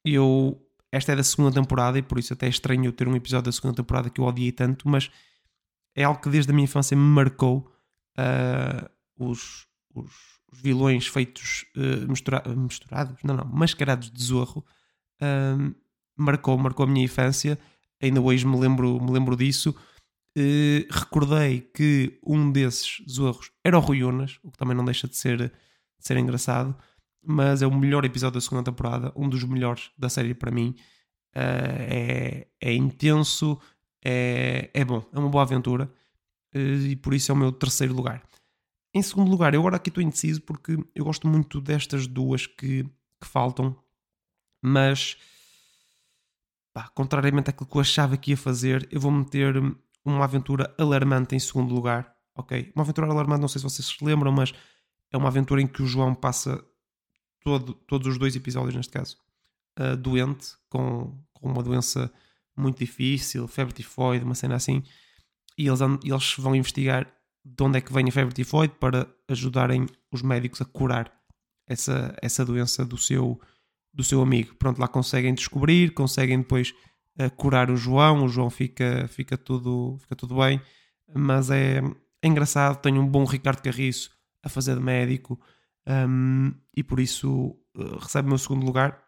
Eu, 0.05 0.61
esta 0.91 1.13
é 1.13 1.15
da 1.15 1.23
segunda 1.23 1.51
temporada 1.51 1.97
e 1.97 2.01
por 2.01 2.19
isso 2.19 2.33
até 2.33 2.45
é 2.45 2.49
estranho 2.49 2.85
eu 2.85 2.91
ter 2.93 3.07
um 3.07 3.15
episódio 3.15 3.45
da 3.45 3.51
segunda 3.51 3.75
temporada 3.75 4.09
que 4.09 4.21
eu 4.21 4.25
odiei 4.25 4.51
tanto, 4.51 4.87
mas 4.87 5.09
é 5.95 6.03
algo 6.03 6.21
que 6.21 6.29
desde 6.29 6.51
a 6.51 6.53
minha 6.53 6.65
infância 6.65 6.95
me 6.95 7.03
marcou. 7.03 7.71
Ah, 8.17 8.89
os, 9.17 9.67
os, 9.93 10.11
os 10.51 10.61
vilões 10.61 11.07
feitos 11.07 11.65
ah, 11.77 12.05
mistura- 12.07 12.43
misturados, 12.55 13.17
não, 13.23 13.35
não, 13.35 13.45
mascarados 13.45 14.11
de 14.11 14.23
zorro. 14.23 14.65
Ahm, 15.21 15.73
marcou, 16.17 16.57
marcou 16.57 16.85
a 16.85 16.87
minha 16.87 17.05
infância. 17.05 17.57
ainda 18.01 18.21
hoje 18.21 18.45
me 18.45 18.57
lembro, 18.59 19.01
me 19.01 19.11
lembro 19.11 19.35
disso. 19.35 19.75
Recordei 20.89 21.61
que 21.61 22.19
um 22.25 22.51
desses 22.51 23.03
zorros 23.09 23.51
era 23.63 23.77
o 23.77 23.81
Rui 23.81 24.03
Unas, 24.03 24.39
o 24.43 24.51
que 24.51 24.57
também 24.57 24.75
não 24.75 24.85
deixa 24.85 25.07
de 25.07 25.15
ser, 25.17 25.37
de 25.37 25.51
ser 25.99 26.17
engraçado, 26.17 26.75
mas 27.23 27.61
é 27.61 27.67
o 27.67 27.75
melhor 27.75 28.05
episódio 28.05 28.35
da 28.35 28.41
segunda 28.41 28.63
temporada, 28.63 29.11
um 29.15 29.27
dos 29.29 29.43
melhores 29.43 29.91
da 29.97 30.09
série 30.09 30.33
para 30.33 30.51
mim. 30.51 30.75
É, 31.33 32.47
é 32.59 32.73
intenso, 32.73 33.59
é, 34.03 34.69
é 34.73 34.83
bom, 34.83 35.03
é 35.13 35.19
uma 35.19 35.29
boa 35.29 35.43
aventura 35.43 35.91
e 36.53 36.95
por 36.95 37.13
isso 37.13 37.31
é 37.31 37.33
o 37.33 37.37
meu 37.37 37.51
terceiro 37.51 37.93
lugar. 37.93 38.23
Em 38.93 39.01
segundo 39.01 39.29
lugar, 39.31 39.53
eu 39.53 39.61
agora 39.61 39.77
aqui 39.77 39.89
estou 39.89 40.03
indeciso 40.03 40.41
porque 40.41 40.77
eu 40.93 41.05
gosto 41.05 41.27
muito 41.27 41.61
destas 41.61 42.07
duas 42.07 42.45
que, 42.45 42.83
que 42.83 43.27
faltam, 43.27 43.75
mas 44.61 45.17
pá, 46.73 46.89
contrariamente 46.89 47.49
àquilo 47.49 47.69
que 47.69 47.77
eu 47.77 47.81
achava 47.81 48.17
que 48.17 48.31
ia 48.31 48.37
fazer, 48.37 48.87
eu 48.91 48.99
vou 48.99 49.11
meter 49.11 49.55
uma 50.03 50.23
aventura 50.23 50.73
alarmante 50.77 51.35
em 51.35 51.39
segundo 51.39 51.73
lugar. 51.73 52.15
Ok? 52.33 52.71
Uma 52.75 52.83
aventura 52.83 53.07
alarmante, 53.07 53.41
não 53.41 53.47
sei 53.47 53.59
se 53.59 53.63
vocês 53.63 53.87
se 53.87 54.03
lembram, 54.03 54.31
mas 54.31 54.53
é 55.11 55.17
uma 55.17 55.27
aventura 55.27 55.61
em 55.61 55.67
que 55.67 55.83
o 55.83 55.85
João 55.85 56.15
passa 56.15 56.63
todo- 57.41 57.73
todos 57.73 58.07
os 58.07 58.17
dois 58.17 58.35
episódios, 58.35 58.73
neste 58.75 58.91
caso, 58.91 59.17
uh, 59.77 59.97
doente, 59.97 60.55
com, 60.69 61.17
com 61.33 61.49
uma 61.49 61.61
doença 61.61 62.11
muito 62.55 62.79
difícil, 62.79 63.47
febre 63.47 63.73
tifoide, 63.73 64.23
uma 64.23 64.33
cena 64.33 64.55
assim, 64.55 64.81
e 65.57 65.67
eles, 65.67 65.79
eles 66.03 66.35
vão 66.37 66.55
investigar 66.55 67.07
de 67.43 67.63
onde 67.63 67.77
é 67.77 67.81
que 67.81 67.91
vem 67.91 68.07
a 68.07 68.11
febre 68.11 68.33
tifoide 68.33 68.73
para 68.79 69.07
ajudarem 69.27 69.87
os 70.11 70.21
médicos 70.21 70.61
a 70.61 70.65
curar 70.65 71.11
essa, 71.67 72.15
essa 72.21 72.45
doença 72.45 72.85
do 72.85 72.97
seu, 72.97 73.39
do 73.93 74.03
seu 74.03 74.21
amigo. 74.21 74.55
Pronto, 74.55 74.79
lá 74.79 74.87
conseguem 74.87 75.33
descobrir, 75.33 75.93
conseguem 75.93 76.39
depois 76.39 76.73
uh, 77.19 77.29
curar 77.35 77.69
o 77.71 77.77
João, 77.77 78.25
o 78.25 78.27
João 78.27 78.49
fica, 78.49 79.07
fica, 79.07 79.37
tudo, 79.37 79.97
fica 79.99 80.15
tudo 80.15 80.35
bem, 80.35 80.61
mas 81.13 81.49
é, 81.49 81.81
é 82.21 82.27
engraçado, 82.27 82.81
tenho 82.81 83.01
um 83.01 83.07
bom 83.07 83.25
Ricardo 83.25 83.61
Carriço 83.61 84.11
a 84.43 84.49
fazer 84.49 84.75
de 84.75 84.81
médico 84.81 85.39
um, 85.87 86.53
e 86.75 86.83
por 86.83 86.99
isso 86.99 87.57
uh, 87.75 87.97
recebe 87.99 88.27
o 88.27 88.29
meu 88.29 88.37
segundo 88.37 88.65
lugar. 88.65 89.01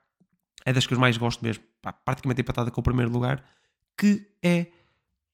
É 0.65 0.71
das 0.71 0.87
que 0.87 0.93
eu 0.93 0.99
mais 0.99 1.17
gosto 1.17 1.43
mesmo, 1.43 1.63
praticamente 2.05 2.41
empatada 2.41 2.71
com 2.71 2.79
o 2.79 2.83
primeiro 2.83 3.11
lugar, 3.11 3.43
que 3.97 4.25
é 4.41 4.67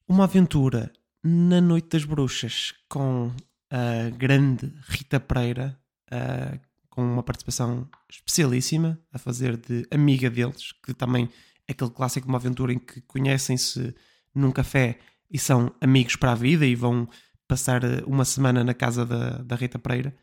uma 0.09 0.23
aventura 0.23 0.91
na 1.23 1.61
Noite 1.61 1.89
das 1.89 2.03
Bruxas 2.03 2.73
com 2.89 3.31
a 3.69 4.09
grande 4.09 4.73
Rita 4.87 5.19
Pereira, 5.19 5.79
uh, 6.11 6.59
com 6.89 7.03
uma 7.03 7.21
participação 7.21 7.87
especialíssima 8.09 8.99
a 9.13 9.19
fazer 9.19 9.55
de 9.55 9.85
amiga 9.91 10.27
deles, 10.27 10.71
que 10.83 10.95
também 10.95 11.29
é 11.67 11.73
aquele 11.73 11.91
clássico 11.91 12.25
de 12.25 12.31
uma 12.31 12.39
aventura 12.39 12.73
em 12.73 12.79
que 12.79 13.01
conhecem-se 13.01 13.93
num 14.33 14.51
café 14.51 14.97
e 15.29 15.37
são 15.37 15.71
amigos 15.79 16.15
para 16.15 16.31
a 16.31 16.35
vida 16.35 16.65
e 16.65 16.73
vão 16.73 17.07
passar 17.47 17.83
uh, 17.83 18.03
uma 18.07 18.25
semana 18.25 18.63
na 18.63 18.73
casa 18.73 19.05
da, 19.05 19.37
da 19.43 19.55
Rita 19.55 19.77
Pereira. 19.77 20.15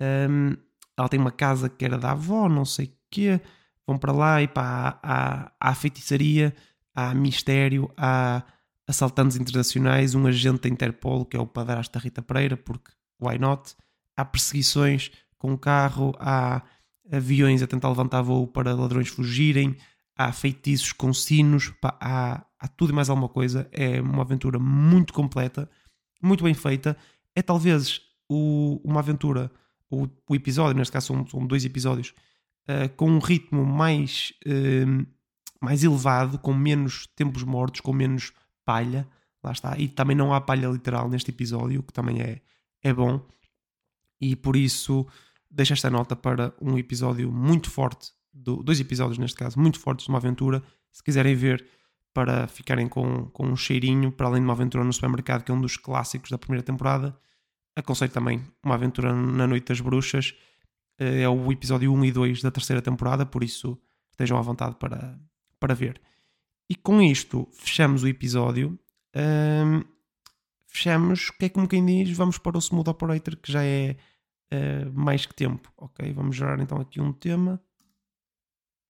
Um, 0.00 0.56
ela 0.96 1.08
tem 1.08 1.20
uma 1.20 1.30
casa 1.30 1.68
que 1.68 1.84
era 1.84 1.98
da 1.98 2.12
avó, 2.12 2.48
não 2.48 2.64
sei 2.64 2.86
o 2.86 2.92
quê. 3.10 3.38
Vão 3.86 3.98
para 3.98 4.12
lá 4.12 4.40
e 4.40 4.48
pá, 4.48 4.98
há, 5.02 5.42
há, 5.50 5.52
há 5.60 5.74
feitiçaria, 5.74 6.56
há 6.94 7.14
mistério, 7.14 7.92
há 7.94 8.42
assaltantes 8.86 9.36
internacionais, 9.36 10.14
um 10.14 10.26
agente 10.26 10.62
da 10.62 10.68
Interpol 10.68 11.24
que 11.24 11.36
é 11.36 11.40
o 11.40 11.46
padrasto 11.46 11.92
da 11.92 12.00
Rita 12.02 12.22
Pereira, 12.22 12.56
porque 12.56 12.90
why 13.20 13.38
not? 13.38 13.74
Há 14.16 14.24
perseguições 14.24 15.10
com 15.38 15.56
carro, 15.56 16.14
há 16.18 16.62
aviões 17.10 17.62
a 17.62 17.66
tentar 17.66 17.88
levantar 17.88 18.22
voo 18.22 18.46
para 18.46 18.74
ladrões 18.74 19.08
fugirem, 19.08 19.76
há 20.16 20.32
feitiços 20.32 20.92
com 20.92 21.12
sinos, 21.12 21.70
pá, 21.80 21.96
há, 22.00 22.44
há 22.58 22.68
tudo 22.68 22.90
e 22.90 22.94
mais 22.94 23.10
alguma 23.10 23.28
coisa. 23.28 23.68
É 23.72 24.00
uma 24.00 24.22
aventura 24.22 24.58
muito 24.58 25.12
completa, 25.12 25.68
muito 26.22 26.44
bem 26.44 26.54
feita. 26.54 26.96
É 27.34 27.42
talvez 27.42 28.00
o, 28.28 28.80
uma 28.84 29.00
aventura, 29.00 29.50
o, 29.90 30.08
o 30.28 30.34
episódio, 30.34 30.76
neste 30.76 30.92
caso 30.92 31.08
são, 31.08 31.26
são 31.26 31.46
dois 31.46 31.64
episódios, 31.64 32.14
uh, 32.68 32.88
com 32.96 33.10
um 33.10 33.18
ritmo 33.18 33.64
mais, 33.64 34.32
uh, 34.46 35.06
mais 35.60 35.82
elevado, 35.82 36.38
com 36.38 36.54
menos 36.54 37.06
tempos 37.14 37.42
mortos, 37.42 37.80
com 37.80 37.92
menos 37.92 38.32
palha. 38.64 39.06
Lá 39.42 39.52
está. 39.52 39.76
E 39.78 39.88
também 39.88 40.16
não 40.16 40.32
há 40.32 40.40
palha 40.40 40.68
literal 40.68 41.08
neste 41.08 41.30
episódio, 41.30 41.82
que 41.82 41.92
também 41.92 42.20
é, 42.20 42.40
é 42.82 42.92
bom. 42.92 43.20
E 44.20 44.34
por 44.34 44.56
isso 44.56 45.06
deixo 45.50 45.72
esta 45.72 45.90
nota 45.90 46.16
para 46.16 46.52
um 46.60 46.76
episódio 46.78 47.30
muito 47.30 47.70
forte, 47.70 48.12
do, 48.32 48.62
dois 48.62 48.80
episódios 48.80 49.18
neste 49.18 49.36
caso, 49.36 49.58
muito 49.58 49.78
fortes 49.78 50.06
de 50.06 50.10
uma 50.10 50.18
aventura. 50.18 50.62
Se 50.90 51.02
quiserem 51.02 51.34
ver, 51.34 51.64
para 52.12 52.46
ficarem 52.46 52.88
com, 52.88 53.26
com 53.26 53.46
um 53.46 53.56
cheirinho, 53.56 54.10
para 54.10 54.28
além 54.28 54.40
de 54.40 54.46
uma 54.46 54.52
aventura 54.52 54.84
no 54.84 54.92
supermercado, 54.92 55.42
que 55.42 55.50
é 55.50 55.54
um 55.54 55.60
dos 55.60 55.76
clássicos 55.76 56.30
da 56.30 56.38
primeira 56.38 56.62
temporada, 56.62 57.16
aconselho 57.76 58.12
também 58.12 58.40
uma 58.62 58.76
aventura 58.76 59.12
na 59.12 59.46
Noite 59.46 59.66
das 59.66 59.80
Bruxas. 59.80 60.34
É 60.96 61.28
o 61.28 61.50
episódio 61.50 61.92
1 61.92 62.04
e 62.04 62.12
2 62.12 62.42
da 62.42 62.52
terceira 62.52 62.80
temporada, 62.80 63.26
por 63.26 63.42
isso 63.42 63.76
estejam 64.12 64.38
à 64.38 64.40
vontade 64.40 64.76
para, 64.76 65.18
para 65.58 65.74
ver. 65.74 66.00
E 66.68 66.74
com 66.74 67.02
isto 67.02 67.48
fechamos 67.52 68.02
o 68.02 68.08
episódio. 68.08 68.78
Hum, 69.14 69.84
fechamos, 70.66 71.30
que 71.30 71.46
é 71.46 71.48
como 71.48 71.68
quem 71.68 71.84
diz, 71.84 72.16
vamos 72.16 72.38
para 72.38 72.56
o 72.56 72.60
Smooth 72.60 72.90
Operator, 72.90 73.36
que 73.36 73.52
já 73.52 73.64
é 73.64 73.96
uh, 74.52 74.92
mais 74.92 75.26
que 75.26 75.34
tempo. 75.34 75.72
Ok, 75.76 76.12
vamos 76.12 76.36
gerar 76.36 76.58
então 76.60 76.78
aqui 76.78 77.00
um 77.00 77.12
tema. 77.12 77.62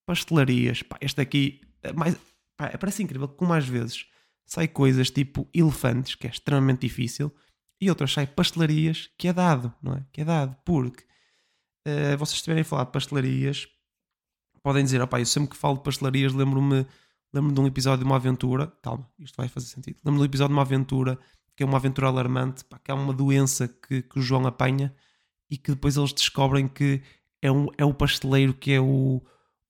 Pastelarias. 0.06 0.82
Pá, 0.82 0.96
este 1.00 1.20
aqui 1.20 1.60
é 1.82 1.92
mais, 1.92 2.16
pá, 2.56 2.76
parece 2.78 3.02
incrível 3.02 3.28
como 3.28 3.52
às 3.52 3.66
vezes 3.66 4.06
sai 4.46 4.68
coisas 4.68 5.10
tipo 5.10 5.48
elefantes, 5.54 6.14
que 6.14 6.26
é 6.26 6.30
extremamente 6.30 6.82
difícil, 6.82 7.34
e 7.80 7.88
outras 7.88 8.12
sai 8.12 8.26
pastelarias, 8.26 9.10
que 9.18 9.28
é 9.28 9.32
dado, 9.32 9.72
não 9.82 9.94
é? 9.94 10.06
Que 10.12 10.20
é 10.20 10.24
dado, 10.24 10.56
porque 10.64 11.02
uh, 11.86 12.16
vocês 12.18 12.36
estiverem 12.36 12.62
a 12.62 12.64
falar 12.64 12.84
de 12.84 12.92
pastelarias, 12.92 13.66
podem 14.62 14.84
dizer, 14.84 15.00
opá, 15.02 15.20
eu 15.20 15.26
sempre 15.26 15.50
que 15.50 15.56
falo 15.56 15.76
de 15.76 15.82
pastelarias 15.82 16.32
lembro-me 16.32 16.86
lembro 17.34 17.52
de 17.52 17.60
um 17.60 17.66
episódio 17.66 17.98
de 17.98 18.04
uma 18.04 18.16
aventura, 18.16 18.72
calma, 18.80 19.10
isto 19.18 19.36
vai 19.36 19.48
fazer 19.48 19.66
sentido, 19.66 19.96
lembro 20.04 20.20
de 20.20 20.22
um 20.22 20.24
episódio 20.24 20.50
de 20.50 20.54
uma 20.54 20.62
aventura, 20.62 21.18
que 21.56 21.62
é 21.62 21.66
uma 21.66 21.78
aventura 21.78 22.06
alarmante, 22.06 22.64
pá, 22.64 22.78
que 22.78 22.90
é 22.90 22.94
uma 22.94 23.12
doença 23.12 23.66
que, 23.66 24.02
que 24.02 24.18
o 24.18 24.22
João 24.22 24.46
apanha 24.46 24.94
e 25.50 25.56
que 25.56 25.72
depois 25.72 25.96
eles 25.96 26.12
descobrem 26.12 26.68
que 26.68 27.02
é, 27.42 27.50
um, 27.50 27.66
é 27.76 27.84
o 27.84 27.92
pasteleiro 27.92 28.54
que 28.54 28.72
é 28.72 28.80
o, 28.80 29.20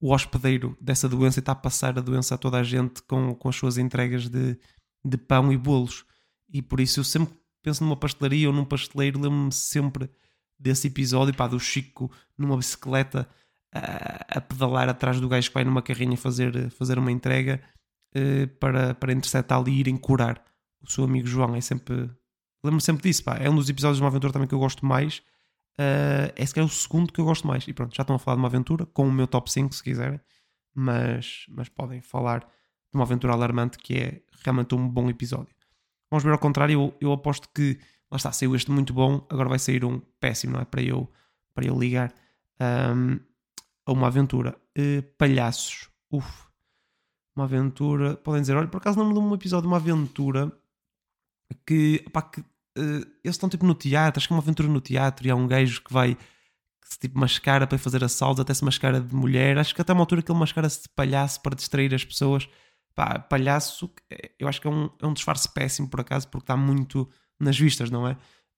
o 0.00 0.12
hospedeiro 0.12 0.76
dessa 0.80 1.08
doença 1.08 1.38
e 1.38 1.40
está 1.40 1.52
a 1.52 1.56
passar 1.56 1.98
a 1.98 2.02
doença 2.02 2.34
a 2.34 2.38
toda 2.38 2.58
a 2.58 2.62
gente 2.62 3.02
com, 3.02 3.34
com 3.34 3.48
as 3.48 3.56
suas 3.56 3.78
entregas 3.78 4.28
de, 4.28 4.58
de 5.04 5.16
pão 5.16 5.52
e 5.52 5.56
bolos. 5.56 6.04
E 6.52 6.60
por 6.60 6.80
isso 6.80 7.00
eu 7.00 7.04
sempre 7.04 7.34
penso 7.62 7.82
numa 7.82 7.96
pastelaria 7.96 8.46
ou 8.46 8.54
num 8.54 8.64
pasteleiro, 8.64 9.18
lembro-me 9.18 9.52
sempre 9.52 10.10
desse 10.58 10.88
episódio, 10.88 11.34
pá, 11.34 11.46
do 11.46 11.58
Chico 11.58 12.10
numa 12.36 12.56
bicicleta 12.56 13.28
a, 13.74 14.40
pedalar 14.40 14.88
atrás 14.88 15.20
do 15.20 15.28
gajo 15.28 15.48
que 15.48 15.54
vai 15.54 15.64
numa 15.64 15.82
carrinha 15.82 16.16
fazer, 16.16 16.70
fazer 16.70 16.98
uma 16.98 17.10
entrega 17.10 17.60
uh, 18.16 18.48
para, 18.58 18.94
para 18.94 19.12
interceptá-lo 19.12 19.68
e 19.68 19.80
irem 19.80 19.96
curar 19.96 20.42
o 20.80 20.90
seu 20.90 21.04
amigo 21.04 21.26
João. 21.26 21.54
É 21.54 21.60
sempre. 21.60 22.10
Lembro-me 22.62 22.80
sempre 22.80 23.02
disso, 23.02 23.24
pá. 23.24 23.36
É 23.36 23.50
um 23.50 23.56
dos 23.56 23.68
episódios 23.68 23.98
de 23.98 24.02
uma 24.02 24.08
aventura 24.08 24.32
também 24.32 24.48
que 24.48 24.54
eu 24.54 24.58
gosto 24.58 24.86
mais. 24.86 25.18
Uh, 25.78 26.30
é 26.36 26.46
sequer 26.46 26.62
o 26.62 26.68
segundo 26.68 27.12
que 27.12 27.20
eu 27.20 27.24
gosto 27.24 27.46
mais. 27.46 27.66
E 27.66 27.72
pronto, 27.72 27.94
já 27.94 28.02
estão 28.02 28.16
a 28.16 28.18
falar 28.18 28.36
de 28.36 28.42
uma 28.42 28.48
aventura, 28.48 28.86
com 28.86 29.06
o 29.06 29.12
meu 29.12 29.26
top 29.26 29.50
5, 29.50 29.74
se 29.74 29.82
quiserem. 29.82 30.20
Mas, 30.74 31.46
mas 31.48 31.68
podem 31.68 32.00
falar 32.00 32.40
de 32.40 32.94
uma 32.94 33.04
aventura 33.04 33.32
alarmante 33.32 33.78
que 33.78 33.94
é 33.94 34.22
realmente 34.44 34.74
um 34.74 34.88
bom 34.88 35.08
episódio. 35.08 35.54
Vamos 36.10 36.22
ver 36.22 36.30
ao 36.30 36.38
contrário, 36.38 36.74
eu, 36.74 36.94
eu 37.00 37.12
aposto 37.12 37.48
que 37.54 37.78
lá 38.10 38.16
está, 38.16 38.30
saiu 38.30 38.54
este 38.54 38.70
muito 38.70 38.92
bom, 38.92 39.26
agora 39.28 39.48
vai 39.48 39.58
sair 39.58 39.84
um 39.84 40.00
péssimo, 40.20 40.54
não 40.54 40.60
é? 40.60 40.64
Para 40.64 40.82
eu, 40.82 41.10
para 41.54 41.66
eu 41.66 41.76
ligar 41.78 42.12
um, 42.94 43.18
a 43.86 43.92
uma 43.92 44.06
aventura. 44.06 44.56
Uh, 44.78 45.02
palhaços, 45.18 45.88
uff, 46.10 46.44
uma 47.36 47.44
aventura. 47.44 48.16
Podem 48.16 48.40
dizer, 48.40 48.56
olha, 48.56 48.68
por 48.68 48.78
acaso 48.78 48.98
não 48.98 49.06
me 49.06 49.14
lembro 49.14 49.30
um 49.30 49.34
episódio 49.34 49.62
de 49.62 49.68
uma 49.68 49.76
aventura 49.76 50.52
que, 51.66 52.04
pá, 52.12 52.22
que 52.22 52.40
uh, 52.40 52.44
eles 53.22 53.36
estão 53.36 53.48
tipo 53.48 53.66
no 53.66 53.74
teatro, 53.74 54.18
acho 54.18 54.28
que 54.28 54.32
é 54.32 54.36
uma 54.36 54.42
aventura 54.42 54.68
no 54.68 54.80
teatro 54.80 55.26
e 55.26 55.30
há 55.30 55.36
um 55.36 55.46
gajo 55.46 55.82
que 55.82 55.92
vai 55.92 56.14
que 56.14 56.92
se 56.92 56.98
tipo 56.98 57.18
mascara 57.18 57.66
para 57.66 57.78
fazer 57.78 58.04
assaltos, 58.04 58.40
até 58.40 58.52
se 58.52 58.64
mascara 58.64 59.00
de 59.00 59.14
mulher. 59.14 59.58
Acho 59.58 59.74
que 59.74 59.80
até 59.80 59.92
uma 59.92 60.02
altura 60.02 60.22
que 60.22 60.30
ele 60.30 60.38
mascara-se 60.38 60.82
de 60.82 60.88
palhaço 60.90 61.40
para 61.40 61.56
distrair 61.56 61.94
as 61.94 62.04
pessoas. 62.04 62.48
Pá, 62.94 63.18
palhaço, 63.18 63.90
eu 64.38 64.46
acho 64.46 64.60
que 64.60 64.66
é 64.66 64.70
um, 64.70 64.90
é 65.00 65.06
um 65.06 65.14
disfarce 65.14 65.48
péssimo 65.52 65.88
por 65.88 66.00
acaso, 66.00 66.28
porque 66.28 66.44
está 66.44 66.56
muito 66.56 67.08
nas 67.40 67.58
vistas, 67.58 67.90
não 67.90 68.06
é? 68.06 68.16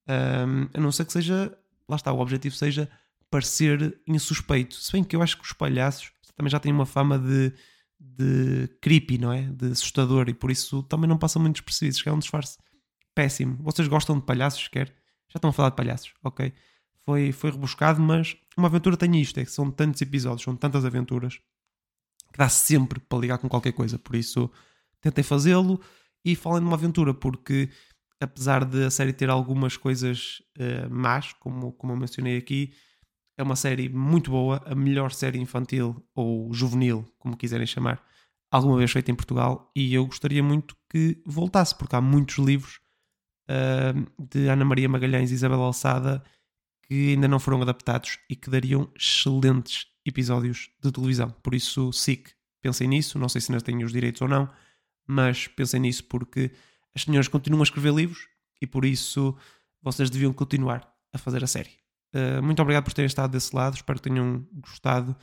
Um, 0.09 0.69
a 0.75 0.81
não 0.81 0.93
ser 0.93 1.05
que 1.05 1.13
seja, 1.13 1.57
lá 1.89 1.97
está, 1.97 2.13
o 2.13 2.21
objetivo 2.21 2.55
seja 2.55 2.91
parecer 3.31 4.01
insuspeito. 4.07 4.75
Se 4.77 4.93
bem 4.93 5.05
que 5.05 5.17
eu 5.17 5.23
acho 5.23 5.37
que 5.37 5.45
os 5.45 5.53
palhaços 5.53 6.13
também 6.37 6.51
já 6.51 6.61
têm 6.61 6.73
uma 6.73 6.87
fama 6.87 7.19
de, 7.19 7.53
de 7.99 8.69
creepy, 8.81 9.19
não 9.19 9.33
é? 9.33 9.43
De 9.43 9.73
assustador, 9.73 10.29
e 10.29 10.35
por 10.35 10.51
isso 10.51 10.83
também 10.85 11.09
não 11.09 11.19
passam 11.19 11.41
muito 11.41 11.57
despercebidos, 11.57 12.03
que 12.03 12.09
é 12.09 12.13
um 12.13 12.19
disfarce 12.19 12.59
péssimo. 13.15 13.57
Vocês 13.63 13.89
gostam 13.89 14.19
de 14.19 14.27
palhaços, 14.27 14.69
quer? 14.69 14.89
Já 15.29 15.39
estão 15.39 15.51
a 15.51 15.53
falar 15.53 15.71
de 15.71 15.77
palhaços, 15.77 16.13
ok? 16.23 16.53
Foi, 17.05 17.33
foi 17.33 17.51
rebuscado, 17.51 18.01
mas 18.01 18.37
uma 18.57 18.69
aventura 18.69 18.97
tem 18.97 19.21
isto, 19.21 19.39
é 19.39 19.45
que 19.45 19.51
são 19.51 19.71
tantos 19.71 20.03
episódios, 20.03 20.43
são 20.43 20.55
tantas 20.57 20.85
aventuras, 20.85 21.41
que 22.33 22.39
dá 22.39 22.49
sempre 22.49 23.01
para 23.01 23.19
ligar 23.19 23.39
com 23.39 23.49
qualquer 23.49 23.73
coisa, 23.73 23.99
por 23.99 24.15
isso 24.15 24.51
tentei 25.01 25.25
fazê-lo 25.25 25.81
e 26.25 26.35
falem 26.35 26.61
de 26.61 26.67
uma 26.67 26.77
aventura, 26.77 27.15
porque 27.15 27.71
apesar 28.21 28.65
de 28.65 28.85
a 28.85 28.91
série 28.91 29.13
ter 29.13 29.31
algumas 29.31 29.77
coisas 29.77 30.43
eh, 30.59 30.89
más, 30.89 31.33
como, 31.35 31.73
como 31.73 31.93
eu 31.93 31.97
mencionei 31.97 32.37
aqui, 32.37 32.73
é 33.37 33.43
uma 33.43 33.57
série 33.57 33.89
muito 33.89 34.31
boa, 34.31 34.63
a 34.65 34.75
melhor 34.75 35.13
série 35.13 35.39
infantil 35.39 36.03
ou 36.15 36.53
juvenil, 36.53 37.05
como 37.19 37.37
quiserem 37.37 37.67
chamar, 37.67 38.03
alguma 38.51 38.79
vez 38.79 38.91
feita 38.91 39.11
em 39.11 39.15
Portugal, 39.15 39.71
e 39.75 39.95
eu 39.95 40.07
gostaria 40.07 40.43
muito 40.43 40.77
que 40.89 41.23
voltasse, 41.27 41.75
porque 41.75 41.95
há 41.95 42.01
muitos 42.01 42.39
livros 42.39 42.81
ah, 43.49 43.93
de 44.19 44.49
Ana 44.49 44.65
Maria 44.65 44.89
Magalhães 44.89 45.31
e 45.31 45.35
Isabel 45.35 45.61
Alçada 45.61 46.23
que 46.89 47.11
ainda 47.11 47.27
não 47.27 47.41
foram 47.41 47.61
adaptados 47.63 48.19
e 48.31 48.37
que 48.37 48.49
dariam 48.49 48.89
excelentes 48.97 49.87
episódios 50.05 50.71
de 50.81 50.93
televisão. 50.93 51.31
Por 51.43 51.53
isso, 51.55 51.93
SIC, 51.93 52.31
pensem 52.63 52.87
nisso, 52.87 53.19
não 53.19 53.29
sei 53.29 53.41
se 53.41 53.51
ainda 53.51 53.65
têm 53.65 53.83
os 53.83 53.93
direitos 53.93 54.23
ou 54.23 54.29
não, 54.29 54.49
mas 55.07 55.49
pensem 55.49 55.81
nisso 55.81 56.05
porque 56.05 56.53
as 56.95 57.03
senhoras 57.03 57.29
continuam 57.29 57.63
a 57.63 57.65
escrever 57.65 57.93
livros 57.93 58.29
e 58.61 58.67
por 58.67 58.85
isso 58.85 59.37
vocês 59.83 60.11
deviam 60.11 60.33
continuar 60.33 60.89
a 61.13 61.19
fazer 61.19 61.43
a 61.43 61.47
série. 61.47 61.86
Uh, 62.17 62.43
muito 62.43 62.63
obrigado 62.63 62.85
por 62.85 62.95
terem 62.95 63.07
estado 63.07 63.31
desse 63.31 63.55
lado, 63.55 63.75
espero 63.75 63.99
que 63.99 64.09
tenham 64.09 64.47
gostado 64.55 65.15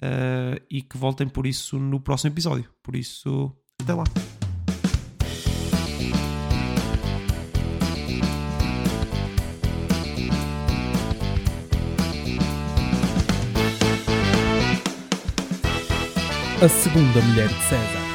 uh, 0.00 0.62
e 0.70 0.80
que 0.80 0.96
voltem 0.96 1.28
por 1.28 1.44
isso 1.44 1.76
no 1.76 1.98
próximo 1.98 2.32
episódio. 2.32 2.70
Por 2.84 2.94
isso, 2.94 3.52
até 3.82 3.92
lá. 3.92 4.04
A 16.62 16.68
segunda 16.68 17.22
mulher 17.22 17.48
de 17.48 17.62
César. 17.64 18.09